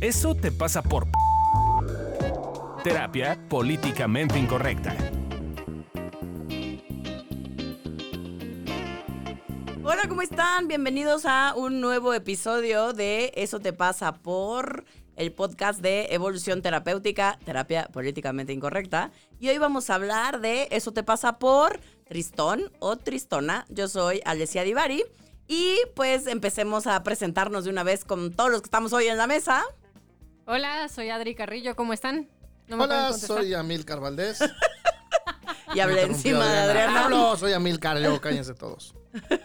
Eso 0.00 0.34
te 0.34 0.52
pasa 0.52 0.82
por 0.82 1.06
terapia 2.84 3.40
políticamente 3.48 4.38
incorrecta. 4.38 4.94
Hola, 9.82 10.02
¿cómo 10.06 10.20
están? 10.20 10.68
Bienvenidos 10.68 11.24
a 11.24 11.54
un 11.56 11.80
nuevo 11.80 12.12
episodio 12.12 12.92
de 12.92 13.32
Eso 13.36 13.60
te 13.60 13.72
pasa 13.72 14.12
por 14.12 14.84
el 15.16 15.32
podcast 15.32 15.80
de 15.80 16.08
Evolución 16.10 16.60
Terapéutica, 16.60 17.38
Terapia 17.46 17.88
Políticamente 17.90 18.52
Incorrecta. 18.52 19.12
Y 19.40 19.48
hoy 19.48 19.56
vamos 19.56 19.88
a 19.88 19.94
hablar 19.94 20.42
de 20.42 20.68
Eso 20.72 20.92
te 20.92 21.04
pasa 21.04 21.38
por 21.38 21.80
Tristón 22.04 22.70
o 22.80 22.96
Tristona. 22.96 23.64
Yo 23.70 23.88
soy 23.88 24.20
Alessia 24.26 24.62
Divari. 24.62 25.04
Y 25.48 25.78
pues 25.94 26.26
empecemos 26.26 26.86
a 26.86 27.02
presentarnos 27.02 27.64
de 27.64 27.70
una 27.70 27.82
vez 27.82 28.04
con 28.04 28.32
todos 28.34 28.50
los 28.50 28.60
que 28.60 28.66
estamos 28.66 28.92
hoy 28.92 29.06
en 29.06 29.16
la 29.16 29.26
mesa. 29.26 29.64
Hola, 30.48 30.88
soy 30.88 31.10
Adri 31.10 31.34
Carrillo, 31.34 31.74
¿cómo 31.74 31.92
están? 31.92 32.28
¿No 32.68 32.80
Hola, 32.80 33.12
soy 33.12 33.52
Amilcar 33.52 33.98
Valdés. 33.98 34.38
y 35.74 35.80
hablé 35.80 36.02
encima 36.02 36.46
de 36.46 36.58
Adriana. 36.58 37.04
Hablo, 37.04 37.36
soy 37.36 37.52
Amilcar, 37.52 37.98
yo 37.98 38.20
cállense 38.20 38.54
todos. 38.54 38.94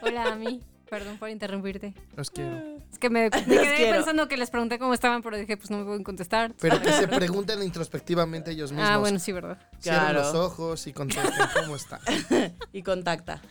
Hola, 0.03 0.31
Ami. 0.31 0.61
Perdón 0.91 1.17
por 1.17 1.29
interrumpirte. 1.29 1.95
Los 2.15 2.29
quiero. 2.29 2.77
Es 2.91 2.99
que 2.99 3.09
me, 3.09 3.31
quedé 3.31 3.91
pensando 3.91 4.27
que 4.27 4.37
les 4.37 4.51
pregunté 4.51 4.77
cómo 4.77 4.93
estaban, 4.93 5.23
pero 5.23 5.37
dije, 5.37 5.57
pues 5.57 5.71
no 5.71 5.79
me 5.79 5.85
pueden 5.85 6.03
contestar. 6.03 6.53
Pero 6.59 6.79
que 6.79 6.91
se 6.91 7.07
pregunten 7.07 7.63
introspectivamente 7.63 8.51
ellos 8.51 8.71
mismos. 8.71 8.89
Ah, 8.91 8.97
bueno, 8.97 9.17
sí, 9.17 9.31
verdad. 9.31 9.57
Cierren 9.79 10.13
los 10.13 10.35
ojos 10.35 10.85
y 10.85 10.93
contesten 10.93 11.47
cómo 11.55 11.77
está. 11.77 11.99
y 12.73 12.83
contacta. 12.83 13.41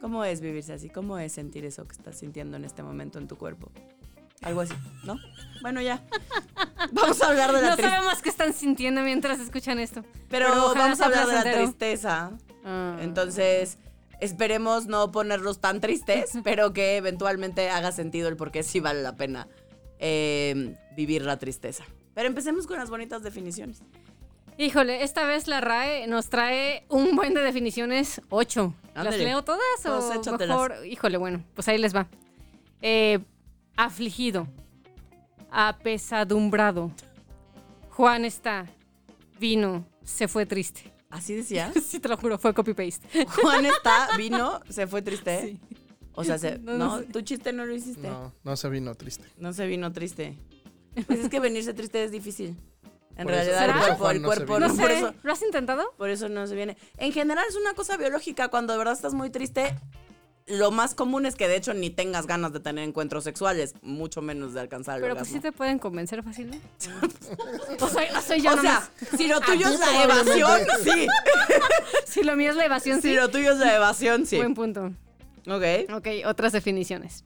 ¿Cómo 0.00 0.24
es 0.24 0.40
vivirse 0.40 0.72
así? 0.72 0.88
¿Cómo 0.88 1.16
es 1.18 1.32
sentir 1.32 1.64
eso 1.64 1.86
que 1.86 1.92
estás 1.92 2.18
sintiendo 2.18 2.56
en 2.56 2.64
este 2.64 2.82
momento 2.82 3.20
en 3.20 3.28
tu 3.28 3.36
cuerpo? 3.36 3.70
Algo 4.42 4.60
así, 4.60 4.74
¿no? 5.04 5.16
Bueno, 5.60 5.80
ya. 5.80 6.02
Vamos 6.92 7.20
a 7.22 7.28
hablar 7.28 7.52
de 7.52 7.62
la 7.62 7.74
tristeza. 7.74 7.88
No 7.88 7.96
sabemos 7.96 8.22
qué 8.22 8.28
están 8.28 8.52
sintiendo 8.52 9.02
mientras 9.02 9.40
escuchan 9.40 9.78
esto. 9.78 10.04
Pero, 10.28 10.74
vamos 10.74 11.00
a 11.00 11.06
hablar 11.06 11.26
de 11.26 11.32
la 11.32 11.42
tristeza. 11.42 12.30
Ah. 12.64 12.96
Entonces, 13.00 13.78
Esperemos 14.20 14.86
no 14.86 15.12
ponerlos 15.12 15.60
tan 15.60 15.80
tristes, 15.80 16.32
pero 16.44 16.72
que 16.72 16.96
eventualmente 16.96 17.70
haga 17.70 17.92
sentido 17.92 18.28
el 18.28 18.36
por 18.36 18.50
qué 18.50 18.62
sí 18.62 18.80
vale 18.80 19.02
la 19.02 19.16
pena 19.16 19.48
eh, 19.98 20.74
vivir 20.96 21.22
la 21.22 21.38
tristeza. 21.38 21.84
Pero 22.14 22.28
empecemos 22.28 22.66
con 22.66 22.78
las 22.78 22.90
bonitas 22.90 23.22
definiciones. 23.22 23.82
Híjole, 24.56 25.04
esta 25.04 25.24
vez 25.24 25.46
la 25.46 25.60
RAE 25.60 26.08
nos 26.08 26.30
trae 26.30 26.84
un 26.88 27.14
buen 27.14 27.32
de 27.32 27.42
definiciones, 27.42 28.20
ocho. 28.28 28.74
¿Las 28.96 29.16
leo 29.16 29.44
todas 29.44 29.86
o 29.86 30.36
mejor? 30.36 30.74
Híjole, 30.84 31.16
bueno, 31.16 31.44
pues 31.54 31.68
ahí 31.68 31.78
les 31.78 31.94
va. 31.94 32.08
Eh, 32.82 33.20
afligido, 33.78 34.48
apesadumbrado. 35.50 36.90
Juan 37.90 38.24
está, 38.24 38.66
vino, 39.38 39.86
se 40.02 40.26
fue 40.26 40.46
triste. 40.46 40.92
¿Así 41.08 41.34
decía? 41.34 41.72
sí, 41.86 42.00
te 42.00 42.08
lo 42.08 42.16
juro, 42.16 42.38
fue 42.38 42.52
copy-paste. 42.52 43.26
Juan 43.26 43.64
está, 43.64 44.08
vino, 44.18 44.60
se 44.68 44.86
fue 44.88 45.00
triste. 45.00 45.40
Sí. 45.40 45.60
O 46.14 46.24
sea, 46.24 46.36
se, 46.38 46.58
no, 46.58 47.02
tu 47.04 47.20
chiste 47.22 47.52
no 47.52 47.64
lo 47.64 47.72
hiciste. 47.72 48.08
No, 48.08 48.34
no 48.42 48.56
se 48.56 48.68
vino 48.68 48.96
triste. 48.96 49.24
No 49.38 49.52
se 49.52 49.66
vino 49.66 49.92
triste. 49.92 50.36
Pues 51.06 51.20
es 51.20 51.28
que 51.28 51.38
venirse 51.38 51.74
triste 51.74 52.02
es 52.02 52.10
difícil. 52.10 52.56
En 53.16 53.28
realidad, 53.28 53.66
el 53.66 53.78
cuerpo, 53.78 54.10
el 54.10 54.22
cuerpo 54.22 54.58
no, 54.58 54.74
por 54.74 54.90
eso, 54.90 55.14
¿Lo 55.22 55.32
has 55.32 55.42
intentado? 55.42 55.94
Por 55.96 56.10
eso 56.10 56.28
no 56.28 56.44
se 56.48 56.56
viene. 56.56 56.76
En 56.96 57.12
general 57.12 57.44
es 57.48 57.54
una 57.54 57.74
cosa 57.74 57.96
biológica. 57.96 58.48
Cuando 58.48 58.72
de 58.72 58.78
verdad 58.78 58.94
estás 58.94 59.14
muy 59.14 59.30
triste, 59.30 59.76
lo 60.48 60.70
más 60.70 60.94
común 60.94 61.26
es 61.26 61.34
que 61.34 61.48
de 61.48 61.56
hecho 61.56 61.74
ni 61.74 61.90
tengas 61.90 62.26
ganas 62.26 62.52
de 62.52 62.60
tener 62.60 62.84
encuentros 62.84 63.24
sexuales, 63.24 63.74
mucho 63.82 64.22
menos 64.22 64.54
de 64.54 64.60
alcanzar 64.60 64.96
el 64.96 65.02
Pero 65.02 65.16
pues 65.16 65.28
sí 65.28 65.40
te 65.40 65.52
pueden 65.52 65.78
convencer 65.78 66.22
fácilmente. 66.22 66.66
o, 67.80 67.88
soy, 67.88 68.40
yo 68.40 68.54
o 68.54 68.60
sea, 68.60 68.90
si 69.16 69.28
lo 69.28 69.40
tuyo 69.40 69.68
es 69.68 69.78
la 69.78 70.04
evasión, 70.04 70.60
sí. 70.84 71.06
si 72.06 72.22
lo 72.22 72.36
mío 72.36 72.50
es 72.50 72.56
la 72.56 72.64
evasión, 72.64 73.02
sí. 73.02 73.10
Si 73.10 73.14
lo 73.14 73.28
tuyo 73.28 73.52
es 73.52 73.58
la 73.58 73.76
evasión, 73.76 74.26
sí. 74.26 74.36
Buen 74.36 74.54
punto. 74.54 74.92
Ok. 75.46 75.92
Ok, 75.94 76.08
otras 76.26 76.52
definiciones. 76.52 77.24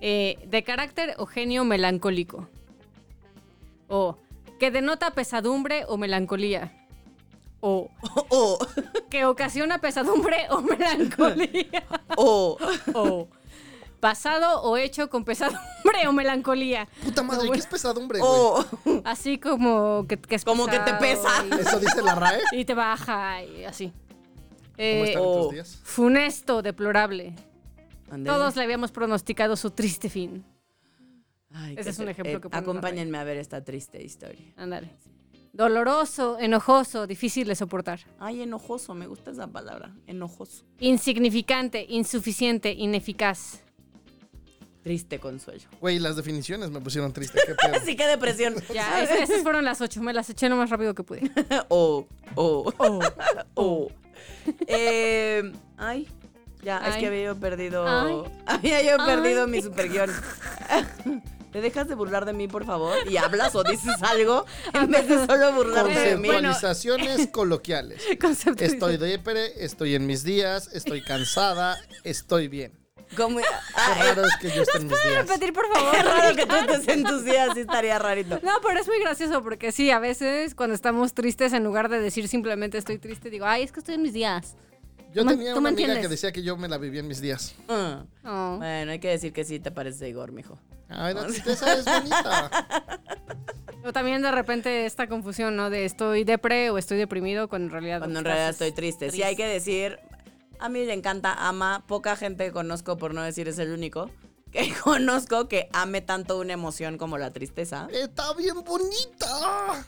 Eh, 0.00 0.38
de 0.46 0.64
carácter 0.64 1.14
o 1.18 1.26
genio 1.26 1.64
melancólico. 1.64 2.48
O 3.88 4.18
que 4.58 4.70
denota 4.70 5.12
pesadumbre 5.12 5.84
o 5.88 5.96
melancolía. 5.96 6.83
O, 7.66 8.58
que 9.08 9.24
ocasiona 9.24 9.78
pesadumbre 9.78 10.46
o 10.50 10.60
melancolía. 10.60 11.82
O, 12.16 12.58
o 12.92 13.28
pasado 14.00 14.60
o 14.60 14.76
hecho 14.76 15.08
con 15.08 15.24
pesadumbre 15.24 16.06
o 16.06 16.12
melancolía. 16.12 16.86
Puta 17.02 17.22
madre, 17.22 17.48
¿qué 17.50 17.58
es 17.58 17.66
pesadumbre, 17.66 18.18
O, 18.22 18.62
así 19.04 19.38
como 19.38 20.06
que, 20.06 20.20
es 20.28 20.44
Como 20.44 20.66
que 20.66 20.78
te 20.78 20.92
pesa. 20.94 21.30
Eso 21.58 21.80
dice 21.80 22.02
la 22.02 22.14
RAE. 22.14 22.42
Y 22.52 22.66
te 22.66 22.74
baja 22.74 23.42
y 23.42 23.64
así. 23.64 23.94
¿Cómo 24.76 25.04
están 25.04 25.22
eh, 25.22 25.48
días? 25.52 25.80
Funesto, 25.82 26.60
deplorable. 26.60 27.34
Todos 28.26 28.56
le 28.56 28.62
habíamos 28.62 28.92
pronosticado 28.92 29.56
su 29.56 29.70
triste 29.70 30.10
fin. 30.10 30.44
Ese 31.76 31.90
es 31.90 31.98
un 31.98 32.10
ejemplo 32.10 32.42
que 32.42 32.50
que 32.50 32.56
Acompáñenme 32.58 33.16
a 33.16 33.24
ver 33.24 33.38
esta 33.38 33.64
triste 33.64 34.02
historia. 34.02 34.52
Ándale. 34.56 34.90
Doloroso, 35.54 36.36
enojoso, 36.40 37.06
difícil 37.06 37.46
de 37.46 37.54
soportar. 37.54 38.00
Ay, 38.18 38.42
enojoso, 38.42 38.92
me 38.92 39.06
gusta 39.06 39.30
esa 39.30 39.46
palabra, 39.46 39.94
enojoso. 40.08 40.64
Insignificante, 40.80 41.86
insuficiente, 41.88 42.72
ineficaz. 42.72 43.60
Triste 44.82 45.20
consuelo. 45.20 45.62
Güey, 45.80 46.00
las 46.00 46.16
definiciones 46.16 46.72
me 46.72 46.80
pusieron 46.80 47.12
triste. 47.12 47.40
¿Qué 47.46 47.54
pedo? 47.54 47.80
sí, 47.84 47.94
qué 47.94 48.04
depresión. 48.08 48.56
Ya, 48.74 49.04
esas 49.04 49.42
fueron 49.44 49.64
las 49.64 49.80
ocho. 49.80 50.02
Me 50.02 50.12
las 50.12 50.28
eché 50.28 50.48
lo 50.48 50.56
más 50.56 50.70
rápido 50.70 50.92
que 50.92 51.04
pude. 51.04 51.30
oh, 51.68 52.04
oh, 52.34 52.72
oh, 52.78 53.00
oh. 53.54 53.88
Eh, 54.66 55.52
ay, 55.76 56.08
ya, 56.64 56.78
es 56.88 56.96
que 56.96 57.06
había 57.06 57.26
yo 57.26 57.36
perdido. 57.36 57.86
Había 58.44 58.82
yo 58.82 58.96
perdido 59.06 59.46
mi 59.46 59.62
super 59.62 59.88
guion. 59.88 60.10
¿Te 61.54 61.60
dejas 61.60 61.86
de 61.86 61.94
burlar 61.94 62.24
de 62.24 62.32
mí, 62.32 62.48
por 62.48 62.66
favor? 62.66 62.96
Y 63.08 63.16
hablas 63.16 63.54
o 63.54 63.62
dices 63.62 64.02
algo 64.02 64.44
en 64.72 64.90
vez 64.90 65.06
de 65.06 65.24
solo 65.24 65.52
burlarte 65.52 65.92
de 66.00 66.16
mí. 66.16 66.26
Conceptualizaciones 66.26 67.28
coloquiales. 67.32 68.02
Estoy 68.58 68.96
depre, 68.96 69.64
estoy 69.64 69.94
en 69.94 70.04
mis 70.04 70.24
días, 70.24 70.68
estoy 70.72 71.00
cansada, 71.00 71.78
estoy 72.02 72.48
bien. 72.48 72.72
¿Cómo? 73.16 73.38
Qué 73.38 74.02
raro 74.02 74.26
es 74.26 74.36
que 74.40 74.50
yo 74.50 74.62
esté 74.62 74.78
en 74.78 74.88
mis 74.88 75.02
días. 75.04 75.28
repetir, 75.28 75.52
por 75.52 75.72
favor? 75.72 75.94
Es 75.96 76.04
raro 76.04 76.34
que 76.34 76.44
tú 76.44 76.54
estés 76.56 76.88
en 76.88 77.04
tus 77.04 77.24
días, 77.24 77.50
sí 77.54 77.60
estaría 77.60 78.00
rarito. 78.00 78.40
No, 78.42 78.54
pero 78.60 78.80
es 78.80 78.88
muy 78.88 78.98
gracioso 78.98 79.40
porque 79.44 79.70
sí, 79.70 79.92
a 79.92 80.00
veces 80.00 80.56
cuando 80.56 80.74
estamos 80.74 81.14
tristes, 81.14 81.52
en 81.52 81.62
lugar 81.62 81.88
de 81.88 82.00
decir 82.00 82.26
simplemente 82.26 82.78
estoy 82.78 82.98
triste, 82.98 83.30
digo, 83.30 83.46
ay, 83.46 83.62
es 83.62 83.70
que 83.70 83.78
estoy 83.78 83.94
en 83.94 84.02
mis 84.02 84.12
días. 84.12 84.56
Yo 85.14 85.24
tenía 85.24 85.54
una 85.54 85.68
amiga 85.68 86.00
que 86.00 86.08
decía 86.08 86.32
que 86.32 86.42
yo 86.42 86.56
me 86.56 86.68
la 86.68 86.76
vivía 86.76 87.00
en 87.00 87.08
mis 87.08 87.20
días. 87.20 87.54
Ah. 87.68 88.04
Oh. 88.24 88.56
Bueno, 88.58 88.92
hay 88.92 88.98
que 88.98 89.08
decir 89.08 89.32
que 89.32 89.44
sí 89.44 89.60
te 89.60 89.70
parece 89.70 90.08
Igor, 90.08 90.32
mijo. 90.32 90.58
Ay, 90.88 91.14
la 91.14 91.26
tristeza 91.26 91.72
es 91.72 91.84
bonita. 91.84 92.50
O 93.86 93.92
también 93.92 94.22
de 94.22 94.30
repente 94.30 94.86
esta 94.86 95.08
confusión, 95.08 95.56
¿no? 95.56 95.68
De 95.68 95.84
estoy 95.84 96.24
depre 96.24 96.70
o 96.70 96.78
estoy 96.78 96.96
deprimido 96.96 97.48
cuando 97.50 97.66
en 97.66 97.72
realidad... 97.72 97.98
Cuando 97.98 98.20
en 98.20 98.24
realidad 98.24 98.48
estoy 98.48 98.72
triste. 98.72 99.10
Sí 99.10 99.22
hay 99.22 99.36
que 99.36 99.46
decir, 99.46 99.98
a 100.58 100.70
mí 100.70 100.86
le 100.86 100.94
encanta, 100.94 101.34
ama, 101.34 101.84
poca 101.86 102.16
gente 102.16 102.50
conozco, 102.50 102.96
por 102.96 103.12
no 103.12 103.20
decir 103.20 103.46
es 103.46 103.58
el 103.58 103.72
único, 103.72 104.10
que 104.50 104.72
conozco 104.84 105.48
que 105.48 105.68
ame 105.74 106.00
tanto 106.00 106.38
una 106.38 106.54
emoción 106.54 106.96
como 106.96 107.18
la 107.18 107.30
tristeza. 107.30 107.86
Está 107.92 108.32
bien 108.32 108.64
bonita. 108.64 109.86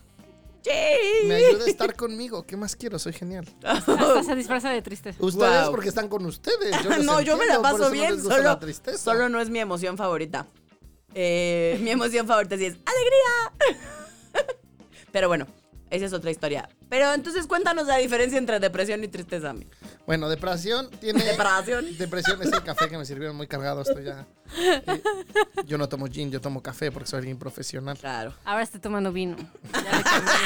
Sí. 0.66 1.26
Me 1.28 1.36
ayuda 1.36 1.64
a 1.64 1.68
estar 1.68 1.94
conmigo. 1.96 2.44
¿Qué 2.44 2.56
más 2.56 2.74
quiero? 2.74 2.98
Soy 2.98 3.12
genial. 3.12 3.46
Hasta 3.64 4.22
se 4.24 4.34
disfraza 4.34 4.70
de 4.70 4.82
tristeza. 4.82 5.16
Ustedes 5.24 5.68
porque 5.68 5.88
están 5.88 6.08
con 6.08 6.26
ustedes. 6.26 6.74
no, 7.04 7.20
yo 7.20 7.36
me 7.36 7.46
la 7.46 7.62
paso 7.62 7.90
bien. 7.90 8.20
solo, 8.20 8.58
solo 8.96 9.28
no 9.28 9.40
es 9.40 9.48
mi 9.48 9.60
emoción 9.60 9.96
favorita. 9.96 10.48
Eh, 11.14 11.78
mi 11.82 11.90
emoción 11.90 12.26
favorita 12.26 12.58
sí 12.58 12.66
es 12.66 12.74
alegría. 12.84 14.52
Pero 15.12 15.28
bueno, 15.28 15.46
esa 15.90 16.04
es 16.04 16.12
otra 16.12 16.30
historia. 16.30 16.68
Pero 16.88 17.12
entonces 17.12 17.46
cuéntanos 17.46 17.86
la 17.86 17.96
diferencia 17.96 18.38
entre 18.38 18.60
depresión 18.60 19.02
y 19.02 19.08
tristeza. 19.08 19.54
Bueno, 20.06 20.28
depresión 20.28 20.88
tiene. 21.00 21.24
Depresión. 21.24 21.84
Depresión 21.98 22.42
es 22.42 22.52
el 22.52 22.62
café 22.62 22.88
que 22.88 22.96
me 22.96 23.04
sirvieron 23.04 23.36
muy 23.36 23.48
cargado. 23.48 23.82
Esto 23.82 23.98
ya. 23.98 24.24
yo 25.66 25.78
no 25.78 25.88
tomo 25.88 26.06
gin, 26.06 26.30
yo 26.30 26.40
tomo 26.40 26.62
café 26.62 26.92
porque 26.92 27.08
soy 27.08 27.18
alguien 27.18 27.38
profesional. 27.38 27.98
Claro. 27.98 28.34
Ahora 28.44 28.62
estoy 28.62 28.80
tomando 28.80 29.12
vino. 29.12 29.36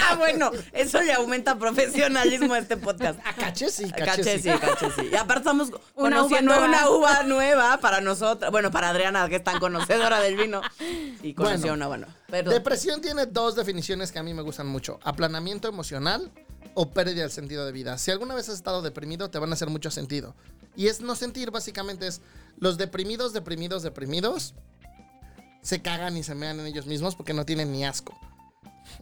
Ah, 0.02 0.16
bueno, 0.16 0.50
eso 0.72 1.00
le 1.00 1.12
aumenta 1.12 1.56
profesionalismo 1.56 2.54
a 2.54 2.58
este 2.58 2.76
podcast. 2.76 3.20
A 3.24 3.32
caché 3.34 3.70
sí, 3.70 3.90
caché, 3.90 4.40
sí. 4.40 4.50
Caché 4.50 4.90
sí. 4.90 5.08
Y 5.12 5.14
aparte 5.14 5.40
estamos 5.40 5.70
una 5.94 6.24
uva 6.24 6.40
nueva. 6.40 6.64
una 6.64 6.90
uva 6.90 7.22
nueva 7.22 7.76
para 7.78 8.00
nosotras. 8.00 8.50
Bueno, 8.50 8.70
para 8.72 8.90
Adriana, 8.90 9.28
que 9.28 9.36
es 9.36 9.44
tan 9.44 9.60
conocedora 9.60 10.20
del 10.20 10.36
vino. 10.36 10.62
Y 11.22 11.34
conoció 11.34 11.72
una 11.72 11.86
buena. 11.86 12.08
Depresión 12.28 13.00
tiene 13.00 13.26
dos 13.26 13.54
definiciones 13.54 14.10
que 14.10 14.18
a 14.18 14.22
mí 14.22 14.34
me 14.34 14.42
gustan 14.42 14.66
mucho: 14.66 14.98
aplanamiento 15.04 15.68
emocional 15.68 16.29
o 16.74 16.90
pérdida 16.90 17.22
del 17.22 17.30
sentido 17.30 17.66
de 17.66 17.72
vida. 17.72 17.98
Si 17.98 18.10
alguna 18.10 18.34
vez 18.34 18.48
has 18.48 18.56
estado 18.56 18.82
deprimido, 18.82 19.30
te 19.30 19.38
van 19.38 19.50
a 19.50 19.54
hacer 19.54 19.68
mucho 19.68 19.90
sentido. 19.90 20.34
Y 20.76 20.86
es 20.88 21.00
no 21.00 21.14
sentir, 21.14 21.50
básicamente, 21.50 22.06
es 22.06 22.20
los 22.58 22.78
deprimidos, 22.78 23.32
deprimidos, 23.32 23.82
deprimidos, 23.82 24.54
se 25.62 25.82
cagan 25.82 26.16
y 26.16 26.22
se 26.22 26.34
mean 26.34 26.60
en 26.60 26.66
ellos 26.66 26.86
mismos 26.86 27.16
porque 27.16 27.34
no 27.34 27.44
tienen 27.44 27.72
ni 27.72 27.84
asco. 27.84 28.18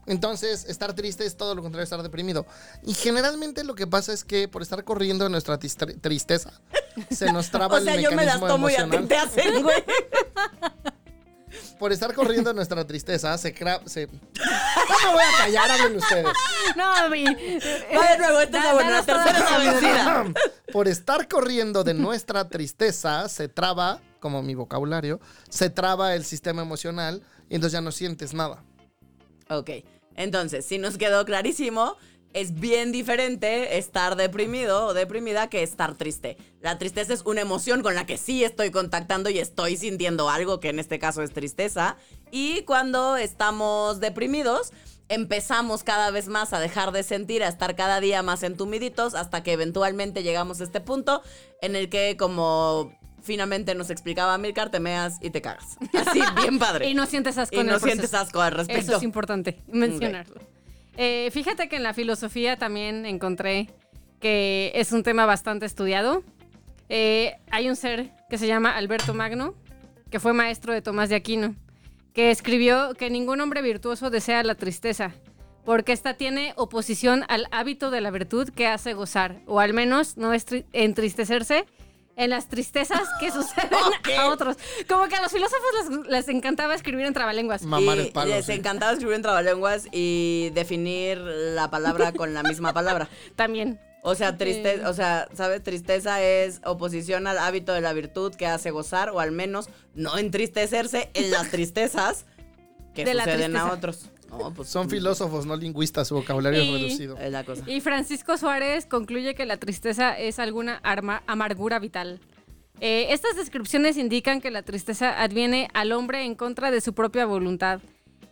Entonces, 0.06 0.64
estar 0.66 0.94
triste 0.94 1.24
es 1.24 1.36
todo 1.36 1.54
lo 1.54 1.62
contrario 1.62 1.80
de 1.80 1.84
estar 1.84 2.02
deprimido. 2.02 2.46
Y 2.84 2.94
generalmente 2.94 3.64
lo 3.64 3.74
que 3.74 3.86
pasa 3.86 4.12
es 4.12 4.24
que 4.24 4.48
por 4.48 4.62
estar 4.62 4.84
corriendo 4.84 5.24
de 5.24 5.30
nuestra 5.30 5.58
tristeza, 5.58 6.52
se 7.10 7.32
nos 7.32 7.50
traba 7.50 7.76
O 7.78 7.80
sea, 7.80 7.94
el 7.94 8.02
yo 8.02 8.10
me 8.10 8.24
las 8.24 8.40
mecanismo 8.40 8.46
tomo 8.48 8.70
y 8.70 8.74
a 8.74 8.76
ti 8.76 8.82
emocional. 8.82 9.08
te 9.08 9.16
hacen, 9.16 9.62
güey. 9.62 9.84
Por 11.78 11.92
estar 11.92 12.14
corriendo 12.14 12.50
de 12.50 12.54
nuestra 12.54 12.86
tristeza, 12.86 13.36
se... 13.38 13.54
cra- 13.54 13.84
se... 13.86 14.06
No 14.06 15.08
me 15.08 15.12
voy 15.14 15.22
a 15.22 15.38
callar, 15.44 15.70
hablen 15.70 15.96
ustedes. 15.96 16.26
No, 16.76 17.08
mi. 17.10 17.24
Va 17.24 17.30
de 17.32 18.18
nuevo, 18.18 18.40
esta 18.40 18.58
es 18.58 18.64
la 18.64 18.72
buena, 18.74 18.90
la 18.90 19.02
tercera 19.02 19.58
vencida. 19.58 20.24
Por 20.72 20.88
estar 20.88 21.28
corriendo 21.28 21.84
de 21.84 21.94
nuestra 21.94 22.48
tristeza, 22.48 23.28
se 23.28 23.48
traba, 23.48 24.00
como 24.20 24.42
mi 24.42 24.54
vocabulario, 24.54 25.20
se 25.48 25.70
traba 25.70 26.14
el 26.14 26.24
sistema 26.24 26.62
emocional 26.62 27.22
y 27.48 27.54
entonces 27.54 27.72
ya 27.72 27.80
no 27.80 27.92
sientes 27.92 28.34
nada. 28.34 28.62
Ok, 29.50 29.70
entonces, 30.16 30.64
si 30.66 30.78
nos 30.78 30.98
quedó 30.98 31.24
clarísimo, 31.24 31.96
es 32.34 32.54
bien 32.58 32.92
diferente 32.92 33.78
estar 33.78 34.16
deprimido 34.16 34.86
o 34.86 34.94
deprimida 34.94 35.48
que 35.48 35.62
estar 35.62 35.94
triste. 35.96 36.36
La 36.60 36.78
tristeza 36.78 37.12
es 37.14 37.22
una 37.24 37.40
emoción 37.40 37.82
con 37.82 37.94
la 37.94 38.06
que 38.06 38.18
sí 38.18 38.44
estoy 38.44 38.70
contactando 38.70 39.30
y 39.30 39.38
estoy 39.38 39.76
sintiendo 39.76 40.28
algo, 40.28 40.60
que 40.60 40.68
en 40.68 40.78
este 40.78 40.98
caso 40.98 41.22
es 41.22 41.32
tristeza. 41.32 41.96
Y 42.30 42.62
cuando 42.62 43.16
estamos 43.16 44.00
deprimidos, 44.00 44.72
empezamos 45.08 45.84
cada 45.84 46.10
vez 46.10 46.28
más 46.28 46.52
a 46.52 46.60
dejar 46.60 46.92
de 46.92 47.02
sentir, 47.02 47.42
a 47.42 47.48
estar 47.48 47.74
cada 47.76 48.00
día 48.00 48.22
más 48.22 48.42
entumiditos, 48.42 49.14
hasta 49.14 49.42
que 49.42 49.52
eventualmente 49.52 50.22
llegamos 50.22 50.60
a 50.60 50.64
este 50.64 50.80
punto 50.80 51.22
en 51.62 51.76
el 51.76 51.88
que 51.88 52.16
como... 52.18 52.96
Finalmente 53.20 53.74
nos 53.74 53.90
explicaba 53.90 54.38
Milcar, 54.38 54.70
te 54.70 54.78
meas 54.78 55.16
y 55.20 55.30
te 55.30 55.42
cagas. 55.42 55.76
Así, 55.92 56.22
bien 56.40 56.58
padre. 56.58 56.86
Y 56.88 56.94
no 56.94 57.04
sientes 57.04 57.36
asco 57.36 57.56
Y 57.56 57.58
en 57.58 57.66
no 57.66 57.72
proceso. 57.72 57.86
sientes 57.88 58.14
asco 58.14 58.40
al 58.40 58.52
respecto. 58.52 58.92
Eso 58.92 58.96
es 58.98 59.02
importante 59.02 59.60
mencionarlo. 59.66 60.40
Eh, 61.00 61.30
fíjate 61.30 61.68
que 61.68 61.76
en 61.76 61.84
la 61.84 61.94
filosofía 61.94 62.56
también 62.56 63.06
encontré 63.06 63.68
que 64.18 64.72
es 64.74 64.90
un 64.90 65.04
tema 65.04 65.26
bastante 65.26 65.64
estudiado. 65.64 66.24
Eh, 66.88 67.36
hay 67.52 67.68
un 67.68 67.76
ser 67.76 68.10
que 68.28 68.36
se 68.36 68.48
llama 68.48 68.76
Alberto 68.76 69.14
Magno, 69.14 69.54
que 70.10 70.18
fue 70.18 70.32
maestro 70.32 70.72
de 70.72 70.82
Tomás 70.82 71.08
de 71.08 71.14
Aquino, 71.14 71.54
que 72.14 72.32
escribió 72.32 72.94
que 72.94 73.10
ningún 73.10 73.40
hombre 73.40 73.62
virtuoso 73.62 74.10
desea 74.10 74.42
la 74.42 74.56
tristeza, 74.56 75.12
porque 75.64 75.92
ésta 75.92 76.14
tiene 76.14 76.52
oposición 76.56 77.24
al 77.28 77.46
hábito 77.52 77.92
de 77.92 78.00
la 78.00 78.10
virtud 78.10 78.48
que 78.48 78.66
hace 78.66 78.92
gozar, 78.92 79.40
o 79.46 79.60
al 79.60 79.74
menos 79.74 80.16
no 80.16 80.32
entristecerse 80.72 81.64
en 82.18 82.28
las 82.30 82.48
tristezas 82.48 83.08
que 83.20 83.30
suceden 83.32 83.70
a 84.18 84.26
otros. 84.28 84.56
Como 84.88 85.06
que 85.08 85.14
a 85.16 85.22
los 85.22 85.32
filósofos 85.32 85.64
les, 85.90 86.06
les 86.08 86.28
encantaba 86.28 86.74
escribir 86.74 87.06
en 87.06 87.14
trabalenguas. 87.14 87.62
Mamar 87.62 87.96
y 87.96 88.00
el 88.00 88.08
palo. 88.12 88.34
les 88.34 88.44
sí. 88.46 88.52
encantaba 88.52 88.92
escribir 88.92 89.14
en 89.16 89.22
trabalenguas 89.22 89.86
y 89.92 90.50
definir 90.52 91.18
la 91.18 91.70
palabra 91.70 92.12
con 92.12 92.34
la 92.34 92.42
misma 92.42 92.72
palabra. 92.74 93.08
También. 93.36 93.80
O 94.02 94.14
sea, 94.14 94.36
triste, 94.36 94.74
Eh. 94.76 94.86
o 94.86 94.94
sea, 94.94 95.28
¿sabes? 95.34 95.62
Tristeza 95.62 96.22
es 96.22 96.60
oposición 96.64 97.26
al 97.26 97.38
hábito 97.38 97.72
de 97.72 97.80
la 97.80 97.92
virtud 97.92 98.34
que 98.34 98.46
hace 98.46 98.70
gozar, 98.70 99.10
o 99.10 99.18
al 99.20 99.32
menos 99.32 99.68
no 99.94 100.16
entristecerse 100.18 101.10
en 101.14 101.30
las 101.30 101.50
tristezas 101.50 102.24
que 102.94 103.04
De 103.04 103.14
la 103.14 103.24
suceden 103.24 103.56
a 103.56 103.60
tristeza. 103.60 103.72
otros. 103.74 104.10
No, 104.38 104.52
pues, 104.54 104.68
Son 104.68 104.88
filósofos, 104.90 105.46
no 105.46 105.56
lingüistas, 105.56 106.08
su 106.08 106.14
vocabulario 106.16 106.62
Y- 106.62 106.68
es 106.74 106.80
reducido. 106.80 107.18
Es 107.18 107.32
la 107.32 107.44
cosa. 107.44 107.62
Y 107.66 107.80
Francisco 107.80 108.36
Suárez 108.36 108.86
concluye 108.86 109.34
que 109.34 109.46
la 109.46 109.56
tristeza 109.56 110.16
es 110.18 110.38
alguna 110.38 110.80
arma- 110.82 111.22
amargura 111.26 111.78
vital. 111.78 112.20
Eh, 112.80 113.08
estas 113.10 113.34
descripciones 113.36 113.96
indican 113.96 114.40
que 114.40 114.50
la 114.50 114.62
tristeza 114.62 115.20
adviene 115.22 115.68
al 115.74 115.90
hombre 115.92 116.24
en 116.24 116.34
contra 116.36 116.70
de 116.70 116.80
su 116.80 116.92
propia 116.94 117.26
voluntad, 117.26 117.80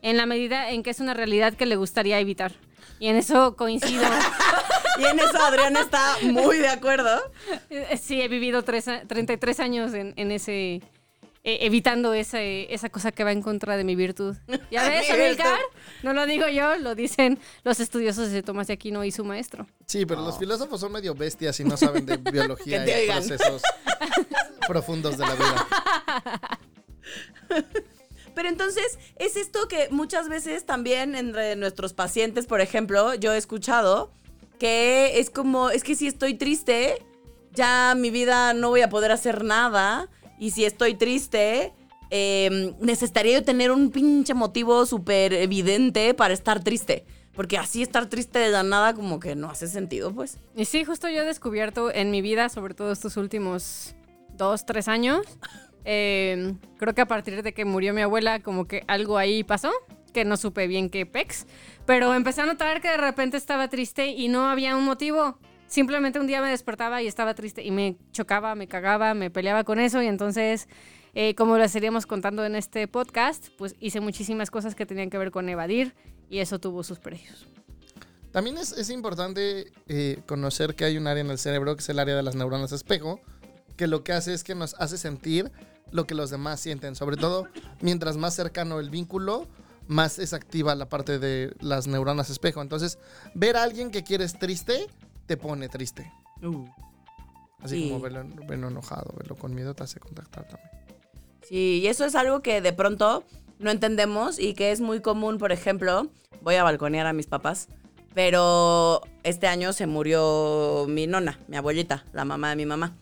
en 0.03 0.17
la 0.17 0.27
medida 0.27 0.71
en 0.71 0.83
que 0.85 0.91
es 0.91 1.01
una 1.01 1.15
realidad 1.15 1.55
que 1.55 1.67
le 1.67 1.75
gustaría 1.77 2.21
evitar. 2.21 2.53
Y 3.01 3.09
en 3.09 3.17
eso 3.17 3.57
coincido. 3.57 4.05
Y 4.99 5.05
en 5.05 5.19
eso 5.19 5.37
Adriana 5.45 5.81
está 5.81 6.17
muy 6.23 6.57
de 6.57 6.69
acuerdo. 6.69 7.21
Eh, 7.69 7.99
sí, 8.01 8.23
he 8.23 8.29
vivido 8.29 8.63
tres 8.63 8.89
a- 8.89 9.03
33 9.03 9.61
años 9.61 9.93
en, 9.93 10.15
en 10.17 10.31
ese... 10.31 10.81
eh, 11.49 11.59
evitando 11.61 12.13
ese- 12.13 12.67
esa 12.75 12.89
cosa 12.91 13.13
que 13.13 13.23
va 13.23 13.31
en 13.31 13.41
contra 13.41 13.77
de 13.77 13.85
mi 13.85 13.95
virtud. 13.95 14.35
¿Ya 14.71 14.83
ves, 14.89 15.09
Mi 15.09 15.15
Amilcar? 15.23 15.61
No 16.03 16.13
lo 16.13 16.27
digo 16.27 16.49
yo, 16.49 16.77
lo 16.77 16.97
dicen 16.97 17.39
los 17.63 17.79
estudiosos 17.79 18.31
de 18.33 18.43
Tomás 18.43 18.67
de 18.67 18.73
Aquino 18.73 19.05
y 19.05 19.13
su 19.13 19.25
maestro. 19.25 19.67
Sí, 19.87 20.05
pero 20.05 20.23
los 20.23 20.39
filósofos 20.39 20.81
son 20.81 20.91
medio 20.91 21.15
bestias 21.15 21.61
y 21.61 21.65
no 21.65 21.77
saben 21.77 22.05
de 22.05 22.17
biología 22.33 22.85
y 22.85 22.91
oigan. 23.03 23.25
procesos 23.27 23.63
profundos 24.67 25.17
de 25.17 25.25
la 25.25 25.35
vida. 25.37 25.67
Pero 28.35 28.49
entonces, 28.49 28.99
es 29.17 29.37
esto 29.37 29.67
que 29.69 29.89
muchas 29.91 30.29
veces 30.29 30.67
también 30.67 31.15
entre 31.15 31.57
nuestros 31.57 31.95
pacientes, 31.95 32.47
por 32.47 32.61
ejemplo, 32.61 33.15
yo 33.15 33.33
he 33.33 33.39
escuchado 33.39 34.11
que 34.59 35.21
es 35.21 35.31
como, 35.31 35.71
es 35.71 35.85
que 35.85 35.95
si 35.95 36.07
estoy 36.07 36.35
triste, 36.35 37.03
ya 37.53 37.95
mi 37.97 38.11
vida 38.11 38.53
no 38.53 38.69
voy 38.71 38.83
a 38.83 38.89
poder 38.91 39.13
hacer 39.13 39.45
nada. 39.45 40.09
Y 40.39 40.51
si 40.51 40.65
estoy 40.65 40.95
triste, 40.95 41.73
eh, 42.11 42.75
necesitaría 42.81 43.39
yo 43.39 43.45
tener 43.45 43.71
un 43.71 43.91
pinche 43.91 44.35
motivo 44.35 44.87
súper 44.87 45.33
evidente 45.33 46.15
para 46.15 46.35
estar 46.35 46.63
triste. 46.63 47.05
Porque 47.33 47.59
así 47.59 47.83
estar 47.83 48.07
triste 48.07 48.39
de 48.39 48.49
la 48.49 48.63
nada 48.63 48.95
como 48.95 49.21
que 49.21 49.35
no 49.35 49.51
hace 49.51 49.69
sentido, 49.69 50.13
pues. 50.15 50.39
Y 50.55 50.65
sí, 50.65 50.85
justo 50.85 51.09
yo 51.09 51.21
he 51.23 51.25
descubierto 51.25 51.93
en 51.93 52.11
mi 52.11 52.23
vida, 52.23 52.49
sobre 52.49 52.73
todo 52.73 52.93
estos 52.93 53.19
últimos 53.19 53.95
dos, 54.37 54.65
tres 54.65 54.89
años, 54.89 55.27
eh, 55.85 56.55
creo 56.79 56.95
que 56.95 57.03
a 57.03 57.07
partir 57.07 57.43
de 57.43 57.53
que 57.53 57.65
murió 57.65 57.93
mi 57.93 58.03
abuela, 58.03 58.41
como 58.41 58.67
que 58.67 58.85
algo 58.89 59.19
ahí 59.19 59.45
pasó, 59.45 59.71
que 60.15 60.25
no 60.25 60.39
supe 60.39 60.67
bien 60.67 60.89
qué 60.89 61.05
pex, 61.05 61.47
pero 61.85 62.15
empecé 62.15 62.41
a 62.41 62.47
notar 62.47 62.81
que 62.81 62.89
de 62.89 62.97
repente 62.97 63.37
estaba 63.37 63.69
triste 63.69 64.09
y 64.09 64.29
no 64.29 64.49
había 64.49 64.75
un 64.75 64.85
motivo. 64.85 65.39
Simplemente 65.69 66.21
un 66.21 66.27
día 66.27 66.41
me 66.41 66.49
despertaba 66.49 67.03
y 67.03 67.07
estaba 67.07 67.35
triste 67.35 67.63
y 67.63 67.71
me 67.71 67.97
chocaba, 68.13 68.55
me 68.55 68.69
cagaba, 68.69 69.15
me 69.15 69.31
peleaba 69.31 69.65
con 69.65 69.81
eso 69.81 70.01
y 70.01 70.07
entonces, 70.07 70.69
eh, 71.15 71.35
como 71.35 71.59
lo 71.59 71.65
estaríamos 71.65 72.07
contando 72.07 72.45
en 72.45 72.55
este 72.55 72.87
podcast, 72.87 73.49
pues 73.59 73.75
hice 73.81 74.01
muchísimas 74.01 74.51
cosas 74.51 74.75
que 74.75 74.87
tenían 74.87 75.11
que 75.11 75.19
ver 75.19 75.31
con 75.31 75.49
evadir 75.49 75.95
y 76.31 76.39
eso 76.39 76.61
tuvo 76.61 76.83
sus 76.83 76.99
precios. 76.99 77.47
También 78.31 78.59
es, 78.59 78.73
es 78.73 78.91
importante 78.91 79.73
eh, 79.89 80.21
conocer 80.27 80.75
que 80.75 80.85
hay 80.85 80.99
un 80.99 81.07
área 81.07 81.23
en 81.23 81.31
el 81.31 81.39
cerebro 81.39 81.75
que 81.75 81.81
es 81.81 81.89
el 81.89 81.99
área 81.99 82.15
de 82.15 82.23
las 82.23 82.37
neuronas 82.37 82.71
espejo, 82.71 83.21
que 83.77 83.87
lo 83.87 84.05
que 84.05 84.13
hace 84.13 84.35
es 84.35 84.45
que 84.45 84.55
nos 84.55 84.75
hace 84.75 84.99
sentir 84.99 85.51
lo 85.91 86.07
que 86.07 86.15
los 86.15 86.31
demás 86.31 86.61
sienten. 86.61 86.95
Sobre 86.95 87.17
todo, 87.17 87.49
mientras 87.81 88.17
más 88.17 88.35
cercano 88.35 88.79
el 88.79 88.91
vínculo, 88.91 89.49
más 89.89 90.19
es 90.19 90.33
activa 90.33 90.75
la 90.75 90.89
parte 90.89 91.19
de 91.19 91.55
las 91.61 91.87
neuronas 91.87 92.31
espejo. 92.31 92.63
Entonces, 92.63 92.99
ver 93.35 93.57
a 93.57 93.63
alguien 93.63 93.91
que 93.91 94.03
quieres 94.03 94.39
triste, 94.39 94.87
te 95.27 95.37
pone 95.37 95.69
triste. 95.69 96.11
Así 97.61 97.77
Sí. 97.83 97.89
como 97.89 98.01
verlo, 98.01 98.25
verlo 98.47 98.69
enojado, 98.69 99.13
verlo 99.17 99.37
con 99.37 99.55
miedo, 99.55 99.75
te 99.75 99.83
hace 99.85 99.99
contactar 100.01 100.47
también. 100.47 100.71
Sí, 101.43 101.81
y 101.83 101.87
eso 101.87 102.05
es 102.05 102.15
algo 102.15 102.41
que 102.43 102.61
de 102.61 102.73
pronto 102.73 103.25
no 103.59 103.71
entendemos 103.71 104.39
y 104.39 104.55
que 104.55 104.73
es 104.73 104.81
muy 104.81 105.01
común, 105.01 105.39
por 105.39 105.53
ejemplo, 105.53 106.09
voy 106.43 106.57
a 106.57 106.65
balconear 106.65 107.07
a 107.07 107.13
mis 107.13 107.27
papás, 107.27 107.69
pero 108.15 109.01
este 109.23 109.47
año 109.47 109.73
se 109.73 109.87
murió 109.87 110.87
mi 110.89 111.07
nona, 111.07 111.39
mi 111.49 111.57
abuelita, 111.57 112.05
la 112.13 112.25
mamá 112.25 112.51
de 112.51 112.57
mi 112.57 112.67
mamá. 112.67 112.97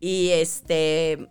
Y 0.00 0.30
este 0.30 1.28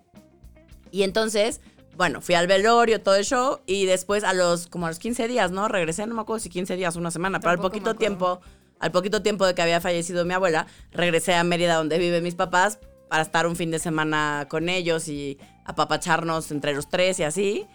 y 0.91 1.03
entonces, 1.03 1.61
bueno, 1.97 2.21
fui 2.21 2.35
al 2.35 2.47
velorio, 2.47 3.01
todo 3.01 3.15
el 3.15 3.25
show 3.25 3.59
y 3.65 3.85
después 3.85 4.23
a 4.23 4.33
los 4.33 4.67
como 4.67 4.85
a 4.85 4.89
los 4.89 4.97
15 4.99 5.27
días, 5.27 5.51
¿no? 5.51 5.67
Regresé, 5.67 6.07
no 6.07 6.15
me 6.15 6.21
acuerdo 6.21 6.39
si 6.39 6.49
15 6.49 6.75
días, 6.77 6.95
una 6.95 7.11
semana, 7.11 7.39
pero 7.39 7.51
al 7.51 7.59
poquito 7.59 7.91
acuerdo. 7.91 7.99
tiempo, 7.99 8.41
al 8.79 8.91
poquito 8.91 9.22
tiempo 9.22 9.46
de 9.46 9.55
que 9.55 9.62
había 9.62 9.82
fallecido 9.82 10.25
mi 10.25 10.34
abuela, 10.34 10.67
regresé 10.91 11.34
a 11.34 11.44
Mérida 11.44 11.75
donde 11.75 11.98
viven 11.98 12.24
mis 12.24 12.36
papás 12.36 12.79
para 13.10 13.24
estar 13.24 13.48
un 13.48 13.55
fin 13.55 13.72
de 13.72 13.79
semana 13.79 14.48
con 14.50 14.70
ellos 14.70 15.08
y 15.08 15.38
apapacharnos 15.65 16.51
entre 16.51 16.74
los 16.74 16.89
tres 16.89 17.20
y 17.20 17.24
así. 17.24 17.67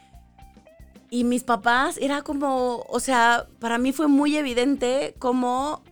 Y 1.11 1.25
mis 1.25 1.43
papás 1.43 1.99
era 2.01 2.23
como, 2.23 2.85
o 2.89 3.01
sea, 3.01 3.47
para 3.59 3.79
mí 3.79 3.93
fue 3.93 4.07
muy 4.07 4.37
evidente 4.37 5.15
como, 5.19 5.83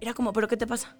era 0.00 0.12
como, 0.12 0.32
¿pero 0.32 0.46
qué 0.46 0.56
te 0.56 0.66
pasa? 0.66 0.96